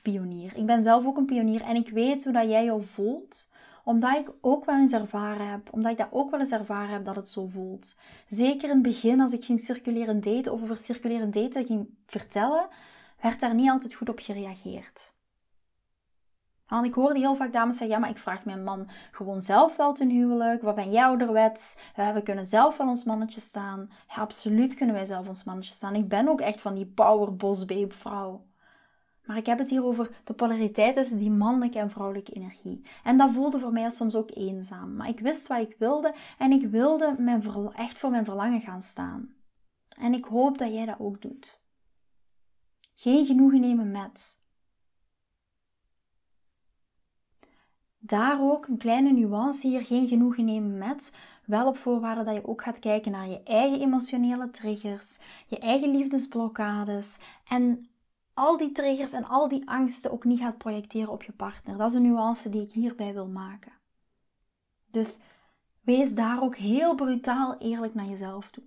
pionier. 0.02 0.56
Ik 0.56 0.66
ben 0.66 0.82
zelf 0.82 1.06
ook 1.06 1.16
een 1.16 1.24
pionier 1.24 1.60
en 1.60 1.76
ik 1.76 1.88
weet 1.88 2.24
hoe 2.24 2.32
dat 2.32 2.48
jij 2.48 2.64
jou 2.64 2.84
voelt 2.84 3.50
omdat 3.84 4.16
ik 4.16 4.30
ook 4.40 4.64
wel 4.64 4.76
eens 4.76 4.92
ervaren 4.92 5.50
heb, 5.50 5.72
omdat 5.72 5.90
ik 5.90 5.98
dat 5.98 6.08
ook 6.10 6.30
wel 6.30 6.40
eens 6.40 6.50
ervaren 6.50 6.92
heb 6.92 7.04
dat 7.04 7.16
het 7.16 7.28
zo 7.28 7.46
voelt. 7.46 7.98
Zeker 8.28 8.68
in 8.68 8.74
het 8.74 8.82
begin, 8.82 9.20
als 9.20 9.32
ik 9.32 9.44
ging 9.44 9.60
circuleren 9.60 10.20
daten 10.20 10.52
of 10.52 10.62
over 10.62 10.76
circuleren 10.76 11.30
daten 11.30 11.66
ging 11.66 11.88
vertellen, 12.06 12.68
werd 13.20 13.40
daar 13.40 13.54
niet 13.54 13.70
altijd 13.70 13.94
goed 13.94 14.08
op 14.08 14.18
gereageerd. 14.18 15.12
Want 16.66 16.86
ik 16.86 16.94
hoorde 16.94 17.18
heel 17.18 17.36
vaak 17.36 17.52
dames 17.52 17.76
zeggen, 17.76 17.96
ja, 17.96 18.00
maar 18.02 18.10
ik 18.10 18.18
vraag 18.18 18.44
mijn 18.44 18.64
man 18.64 18.88
gewoon 19.10 19.40
zelf 19.40 19.76
wel 19.76 19.92
ten 19.92 20.10
huwelijk. 20.10 20.62
Wat 20.62 20.74
ben 20.74 20.90
jij 20.90 21.04
ouderwets? 21.04 21.76
We 22.14 22.22
kunnen 22.24 22.46
zelf 22.46 22.76
wel 22.76 22.88
ons 22.88 23.04
mannetje 23.04 23.40
staan. 23.40 23.90
Ja, 24.08 24.14
absoluut 24.14 24.74
kunnen 24.74 24.94
wij 24.94 25.06
zelf 25.06 25.28
ons 25.28 25.44
mannetje 25.44 25.72
staan. 25.72 25.94
Ik 25.94 26.08
ben 26.08 26.28
ook 26.28 26.40
echt 26.40 26.60
van 26.60 26.74
die 26.74 26.86
power 26.86 27.36
boss 27.36 27.64
babe 27.64 27.94
vrouw. 27.94 28.46
Maar 29.28 29.36
ik 29.36 29.46
heb 29.46 29.58
het 29.58 29.70
hier 29.70 29.84
over 29.84 30.10
de 30.24 30.32
polariteit 30.32 30.94
tussen 30.94 31.18
die 31.18 31.30
mannelijke 31.30 31.78
en 31.78 31.90
vrouwelijke 31.90 32.32
energie. 32.32 32.82
En 33.04 33.16
dat 33.16 33.32
voelde 33.32 33.58
voor 33.58 33.72
mij 33.72 33.90
soms 33.90 34.14
ook 34.14 34.30
eenzaam. 34.34 34.96
Maar 34.96 35.08
ik 35.08 35.20
wist 35.20 35.46
wat 35.46 35.60
ik 35.60 35.76
wilde 35.78 36.14
en 36.38 36.52
ik 36.52 36.66
wilde 36.66 37.14
mijn 37.18 37.72
echt 37.74 37.98
voor 37.98 38.10
mijn 38.10 38.24
verlangen 38.24 38.60
gaan 38.60 38.82
staan. 38.82 39.34
En 39.88 40.12
ik 40.12 40.24
hoop 40.24 40.58
dat 40.58 40.72
jij 40.72 40.86
dat 40.86 40.98
ook 40.98 41.22
doet. 41.22 41.62
Geen 42.94 43.26
genoegen 43.26 43.60
nemen 43.60 43.90
met. 43.90 44.38
Daar 47.98 48.40
ook 48.40 48.66
een 48.66 48.78
kleine 48.78 49.12
nuance 49.12 49.68
hier, 49.68 49.84
geen 49.84 50.08
genoegen 50.08 50.44
nemen 50.44 50.78
met. 50.78 51.12
Wel 51.44 51.66
op 51.66 51.76
voorwaarde 51.76 52.24
dat 52.24 52.34
je 52.34 52.48
ook 52.48 52.62
gaat 52.62 52.78
kijken 52.78 53.12
naar 53.12 53.28
je 53.28 53.42
eigen 53.42 53.80
emotionele 53.80 54.50
triggers, 54.50 55.18
je 55.46 55.58
eigen 55.58 55.90
liefdesblokkades 55.90 57.18
en 57.48 57.88
al 58.38 58.56
die 58.56 58.72
triggers 58.72 59.12
en 59.12 59.24
al 59.24 59.48
die 59.48 59.68
angsten 59.68 60.12
ook 60.12 60.24
niet 60.24 60.40
gaat 60.40 60.58
projecteren 60.58 61.12
op 61.12 61.22
je 61.22 61.32
partner. 61.32 61.76
Dat 61.76 61.90
is 61.90 61.96
een 61.96 62.02
nuance 62.02 62.48
die 62.48 62.62
ik 62.62 62.72
hierbij 62.72 63.12
wil 63.12 63.28
maken. 63.28 63.72
Dus 64.90 65.20
wees 65.80 66.14
daar 66.14 66.42
ook 66.42 66.56
heel 66.56 66.94
brutaal 66.94 67.58
eerlijk 67.58 67.94
naar 67.94 68.06
jezelf 68.06 68.50
toe. 68.50 68.64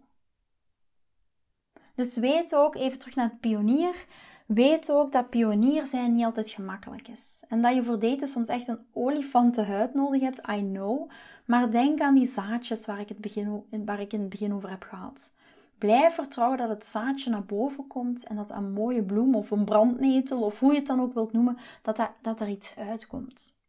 Dus 1.96 2.18
weet 2.18 2.56
ook, 2.56 2.76
even 2.76 3.00
terug 3.00 3.16
naar 3.16 3.30
het 3.30 3.40
pionier, 3.40 4.06
weet 4.46 4.92
ook 4.92 5.12
dat 5.12 5.30
pionier 5.30 5.86
zijn 5.86 6.14
niet 6.14 6.26
altijd 6.26 6.50
gemakkelijk 6.50 7.08
is. 7.08 7.44
En 7.48 7.62
dat 7.62 7.76
je 7.76 7.84
voor 7.84 8.00
daten 8.00 8.28
soms 8.28 8.48
echt 8.48 8.68
een 8.68 8.86
olifantenhuid 8.94 9.94
nodig 9.94 10.22
hebt, 10.22 10.42
I 10.50 10.60
know. 10.60 11.10
Maar 11.46 11.72
denk 11.72 12.00
aan 12.00 12.16
die 12.16 12.26
zaadjes 12.26 12.86
waar 12.86 13.00
ik, 13.00 13.10
het 13.10 13.22
begin, 13.22 13.66
waar 13.86 14.00
ik 14.00 14.14
in 14.14 14.20
het 14.20 14.30
begin 14.30 14.54
over 14.54 14.70
heb 14.70 14.84
gehad. 14.84 15.34
Blijf 15.82 16.14
vertrouwen 16.14 16.58
dat 16.58 16.70
het 16.70 16.86
zaadje 16.86 17.30
naar 17.30 17.46
boven 17.46 17.88
komt 17.88 18.24
en 18.24 18.36
dat 18.36 18.50
een 18.50 18.72
mooie 18.72 19.04
bloem 19.04 19.36
of 19.36 19.52
een 19.52 19.66
brandnetel 19.66 20.42
of 20.42 20.60
hoe 20.60 20.72
je 20.72 20.78
het 20.78 20.88
dan 20.88 21.02
ook 21.02 21.14
wilt 21.14 21.32
noemen, 21.32 21.58
dat, 21.82 21.96
dat, 21.96 22.12
dat 22.22 22.42
er 22.42 22.48
iets 22.48 22.76
uitkomt. 22.78 23.60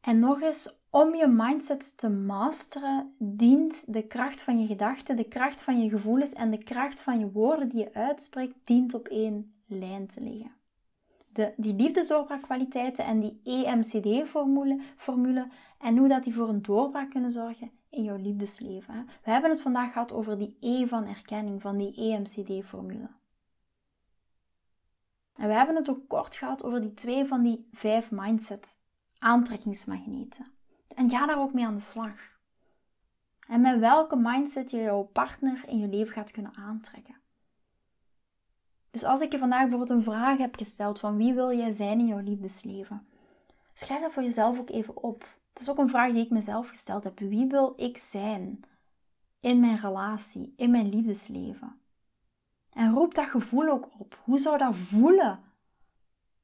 En 0.00 0.18
nog 0.18 0.40
eens, 0.40 0.82
om 0.90 1.14
je 1.14 1.26
mindset 1.26 1.96
te 1.96 2.08
masteren, 2.08 3.14
dient 3.18 3.92
de 3.92 4.06
kracht 4.06 4.42
van 4.42 4.60
je 4.60 4.66
gedachten, 4.66 5.16
de 5.16 5.28
kracht 5.28 5.62
van 5.62 5.82
je 5.82 5.88
gevoelens 5.88 6.32
en 6.32 6.50
de 6.50 6.62
kracht 6.62 7.00
van 7.00 7.18
je 7.18 7.30
woorden 7.30 7.68
die 7.68 7.78
je 7.78 7.94
uitspreekt, 7.94 8.56
dient 8.64 8.94
op 8.94 9.08
één 9.08 9.54
lijn 9.66 10.06
te 10.06 10.20
liggen. 10.20 10.52
De, 11.28 11.52
die 11.56 11.74
liefdesdoorbraakkwaliteiten 11.74 13.04
en 13.04 13.20
die 13.20 13.40
EMCD-formule 13.44 14.80
formule, 14.96 15.48
en 15.78 15.96
hoe 15.96 16.08
dat 16.08 16.24
die 16.24 16.34
voor 16.34 16.48
een 16.48 16.62
doorbraak 16.62 17.10
kunnen 17.10 17.30
zorgen, 17.30 17.70
in 17.92 18.02
jouw 18.02 18.16
liefdesleven. 18.16 19.08
We 19.24 19.30
hebben 19.30 19.50
het 19.50 19.60
vandaag 19.60 19.92
gehad 19.92 20.12
over 20.12 20.38
die 20.38 20.56
E 20.60 20.86
van 20.86 21.06
erkenning, 21.06 21.60
van 21.60 21.76
die 21.76 21.94
EMCD-formule. 21.94 23.10
En 25.34 25.48
we 25.48 25.54
hebben 25.54 25.76
het 25.76 25.90
ook 25.90 26.08
kort 26.08 26.36
gehad 26.36 26.64
over 26.64 26.80
die 26.80 26.94
twee 26.94 27.24
van 27.24 27.42
die 27.42 27.68
vijf 27.72 28.10
mindset 28.10 28.76
aantrekkingsmagneten. 29.18 30.52
En 30.88 31.10
ga 31.10 31.26
daar 31.26 31.40
ook 31.40 31.52
mee 31.52 31.66
aan 31.66 31.74
de 31.74 31.80
slag. 31.80 32.12
En 33.48 33.60
met 33.60 33.78
welke 33.78 34.16
mindset 34.16 34.70
je 34.70 34.78
jouw 34.78 35.02
partner 35.02 35.62
in 35.66 35.78
je 35.78 35.88
leven 35.88 36.12
gaat 36.12 36.30
kunnen 36.30 36.54
aantrekken. 36.54 37.20
Dus 38.90 39.04
als 39.04 39.20
ik 39.20 39.32
je 39.32 39.38
vandaag 39.38 39.60
bijvoorbeeld 39.60 39.90
een 39.90 40.02
vraag 40.02 40.38
heb 40.38 40.56
gesteld 40.56 40.98
van 40.98 41.16
wie 41.16 41.34
wil 41.34 41.52
jij 41.52 41.72
zijn 41.72 41.98
in 41.98 42.06
jouw 42.06 42.20
liefdesleven, 42.20 43.06
schrijf 43.74 44.00
dat 44.00 44.12
voor 44.12 44.22
jezelf 44.22 44.58
ook 44.58 44.70
even 44.70 45.02
op. 45.02 45.40
Dat 45.52 45.62
is 45.62 45.70
ook 45.70 45.78
een 45.78 45.88
vraag 45.88 46.12
die 46.12 46.24
ik 46.24 46.30
mezelf 46.30 46.68
gesteld 46.68 47.04
heb. 47.04 47.18
Wie 47.18 47.46
wil 47.46 47.72
ik 47.76 47.98
zijn 47.98 48.64
in 49.40 49.60
mijn 49.60 49.76
relatie, 49.76 50.52
in 50.56 50.70
mijn 50.70 50.88
liefdesleven? 50.88 51.80
En 52.72 52.92
roep 52.92 53.14
dat 53.14 53.28
gevoel 53.28 53.68
ook 53.68 53.88
op. 53.98 54.20
Hoe 54.24 54.38
zou 54.38 54.58
dat 54.58 54.76
voelen 54.76 55.40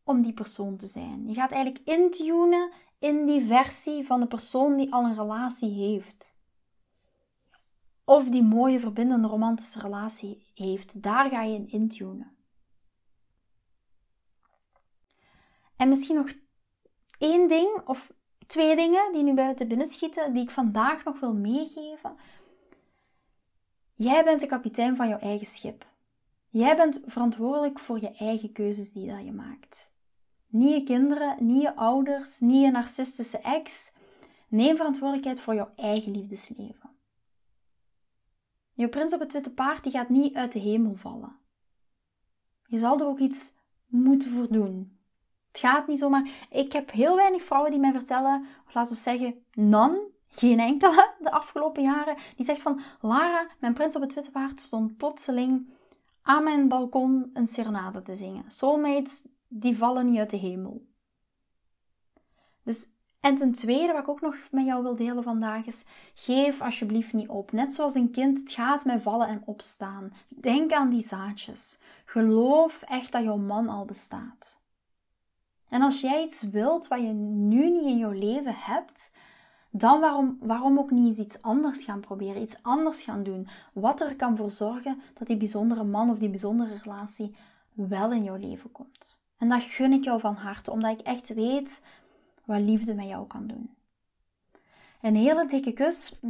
om 0.04 0.22
die 0.22 0.32
persoon 0.32 0.76
te 0.76 0.86
zijn? 0.86 1.26
Je 1.26 1.34
gaat 1.34 1.52
eigenlijk 1.52 1.84
intunen 1.88 2.70
in 2.98 3.26
die 3.26 3.46
versie 3.46 4.06
van 4.06 4.20
de 4.20 4.26
persoon 4.26 4.76
die 4.76 4.92
al 4.92 5.04
een 5.04 5.14
relatie 5.14 5.70
heeft. 5.70 6.36
Of 8.04 8.28
die 8.28 8.42
mooie, 8.42 8.80
verbindende, 8.80 9.28
romantische 9.28 9.80
relatie 9.80 10.46
heeft. 10.54 11.02
Daar 11.02 11.28
ga 11.28 11.42
je 11.42 11.54
in 11.54 11.70
intunen. 11.70 12.36
En 15.76 15.88
misschien 15.88 16.16
nog 16.16 16.32
één 17.18 17.48
ding 17.48 17.80
of 17.84 18.12
twee 18.48 18.76
dingen 18.76 19.12
die 19.12 19.22
nu 19.22 19.34
bij 19.34 19.46
me 19.46 19.54
te 19.54 19.66
binnen 19.66 19.86
schieten, 19.86 20.32
die 20.32 20.42
ik 20.42 20.50
vandaag 20.50 21.04
nog 21.04 21.20
wil 21.20 21.34
meegeven. 21.34 22.16
Jij 23.94 24.24
bent 24.24 24.40
de 24.40 24.46
kapitein 24.46 24.96
van 24.96 25.08
jouw 25.08 25.18
eigen 25.18 25.46
schip. 25.46 25.86
Jij 26.48 26.76
bent 26.76 27.02
verantwoordelijk 27.06 27.78
voor 27.78 28.00
je 28.00 28.12
eigen 28.12 28.52
keuzes 28.52 28.92
die 28.92 29.10
dat 29.10 29.24
je 29.24 29.32
maakt. 29.32 29.92
Niet 30.46 30.74
je 30.74 30.82
kinderen, 30.82 31.46
niet 31.46 31.62
je 31.62 31.76
ouders, 31.76 32.40
niet 32.40 32.62
je 32.62 32.70
narcistische 32.70 33.38
ex. 33.38 33.92
Neem 34.48 34.76
verantwoordelijkheid 34.76 35.40
voor 35.40 35.54
jouw 35.54 35.72
eigen 35.76 36.12
liefdesleven. 36.12 36.90
Je 38.72 38.88
prins 38.88 39.12
op 39.12 39.20
het 39.20 39.32
witte 39.32 39.52
paard 39.52 39.82
die 39.82 39.92
gaat 39.92 40.08
niet 40.08 40.34
uit 40.34 40.52
de 40.52 40.58
hemel 40.58 40.94
vallen. 40.94 41.36
Je 42.66 42.78
zal 42.78 43.00
er 43.00 43.06
ook 43.06 43.18
iets 43.18 43.54
moeten 43.86 44.30
voor 44.30 44.48
doen. 44.52 44.97
Het 45.48 45.58
gaat 45.60 45.86
niet 45.86 45.98
zomaar. 45.98 46.28
Ik 46.50 46.72
heb 46.72 46.90
heel 46.90 47.16
weinig 47.16 47.42
vrouwen 47.42 47.70
die 47.70 47.80
mij 47.80 47.92
vertellen, 47.92 48.46
laten 48.72 48.92
we 48.92 49.00
zeggen, 49.00 49.44
non, 49.52 49.98
geen 50.30 50.60
enkele 50.60 51.14
de 51.20 51.30
afgelopen 51.30 51.82
jaren, 51.82 52.16
die 52.36 52.44
zegt 52.44 52.60
van, 52.60 52.80
Lara, 53.00 53.48
mijn 53.58 53.74
prins 53.74 53.96
op 53.96 54.02
het 54.02 54.14
witte 54.14 54.30
paard 54.30 54.60
stond 54.60 54.96
plotseling 54.96 55.68
aan 56.22 56.44
mijn 56.44 56.68
balkon 56.68 57.30
een 57.34 57.46
serenade 57.46 58.02
te 58.02 58.16
zingen. 58.16 58.44
Soulmates, 58.50 59.26
die 59.48 59.78
vallen 59.78 60.06
niet 60.06 60.18
uit 60.18 60.30
de 60.30 60.36
hemel. 60.36 60.86
Dus, 62.62 62.86
en 63.20 63.34
ten 63.34 63.52
tweede, 63.52 63.92
wat 63.92 64.02
ik 64.02 64.08
ook 64.08 64.20
nog 64.20 64.36
met 64.50 64.64
jou 64.64 64.82
wil 64.82 64.96
delen 64.96 65.22
vandaag 65.22 65.66
is, 65.66 65.84
geef 66.14 66.60
alsjeblieft 66.60 67.12
niet 67.12 67.28
op. 67.28 67.52
Net 67.52 67.72
zoals 67.72 67.94
een 67.94 68.10
kind, 68.10 68.38
het 68.38 68.52
gaat 68.52 68.84
met 68.84 69.02
vallen 69.02 69.28
en 69.28 69.42
opstaan. 69.44 70.12
Denk 70.28 70.72
aan 70.72 70.90
die 70.90 71.00
zaadjes. 71.00 71.80
Geloof 72.04 72.82
echt 72.82 73.12
dat 73.12 73.22
jouw 73.22 73.36
man 73.36 73.68
al 73.68 73.84
bestaat. 73.84 74.58
En 75.68 75.82
als 75.82 76.00
jij 76.00 76.24
iets 76.24 76.42
wilt 76.42 76.88
wat 76.88 77.00
je 77.00 77.12
nu 77.12 77.70
niet 77.70 77.84
in 77.84 77.98
jouw 77.98 78.10
leven 78.10 78.54
hebt, 78.54 79.10
dan 79.70 80.00
waarom, 80.00 80.38
waarom 80.40 80.78
ook 80.78 80.90
niet 80.90 81.18
iets 81.18 81.42
anders 81.42 81.84
gaan 81.84 82.00
proberen, 82.00 82.42
iets 82.42 82.62
anders 82.62 83.02
gaan 83.02 83.22
doen, 83.22 83.48
wat 83.72 84.00
er 84.00 84.16
kan 84.16 84.36
voor 84.36 84.50
zorgen 84.50 85.00
dat 85.14 85.26
die 85.26 85.36
bijzondere 85.36 85.84
man 85.84 86.10
of 86.10 86.18
die 86.18 86.30
bijzondere 86.30 86.78
relatie 86.82 87.36
wel 87.72 88.12
in 88.12 88.24
jouw 88.24 88.36
leven 88.36 88.72
komt. 88.72 89.20
En 89.38 89.48
dat 89.48 89.62
gun 89.62 89.92
ik 89.92 90.04
jou 90.04 90.20
van 90.20 90.34
harte, 90.34 90.70
omdat 90.70 90.98
ik 90.98 91.06
echt 91.06 91.34
weet 91.34 91.82
wat 92.44 92.60
liefde 92.60 92.94
met 92.94 93.06
jou 93.06 93.26
kan 93.26 93.46
doen. 93.46 93.70
Een 95.02 95.16
hele 95.16 95.46
dikke 95.46 95.72
kus. 95.72 96.20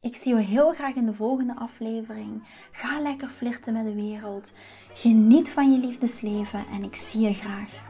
Ik 0.00 0.16
zie 0.16 0.34
je 0.34 0.40
heel 0.40 0.72
graag 0.72 0.94
in 0.94 1.06
de 1.06 1.14
volgende 1.14 1.54
aflevering. 1.54 2.42
Ga 2.72 3.00
lekker 3.00 3.28
flirten 3.28 3.72
met 3.72 3.84
de 3.84 3.94
wereld. 3.94 4.52
Geniet 4.94 5.50
van 5.50 5.72
je 5.72 5.78
liefdesleven 5.78 6.66
en 6.66 6.82
ik 6.82 6.94
zie 6.94 7.20
je 7.20 7.34
graag 7.34 7.89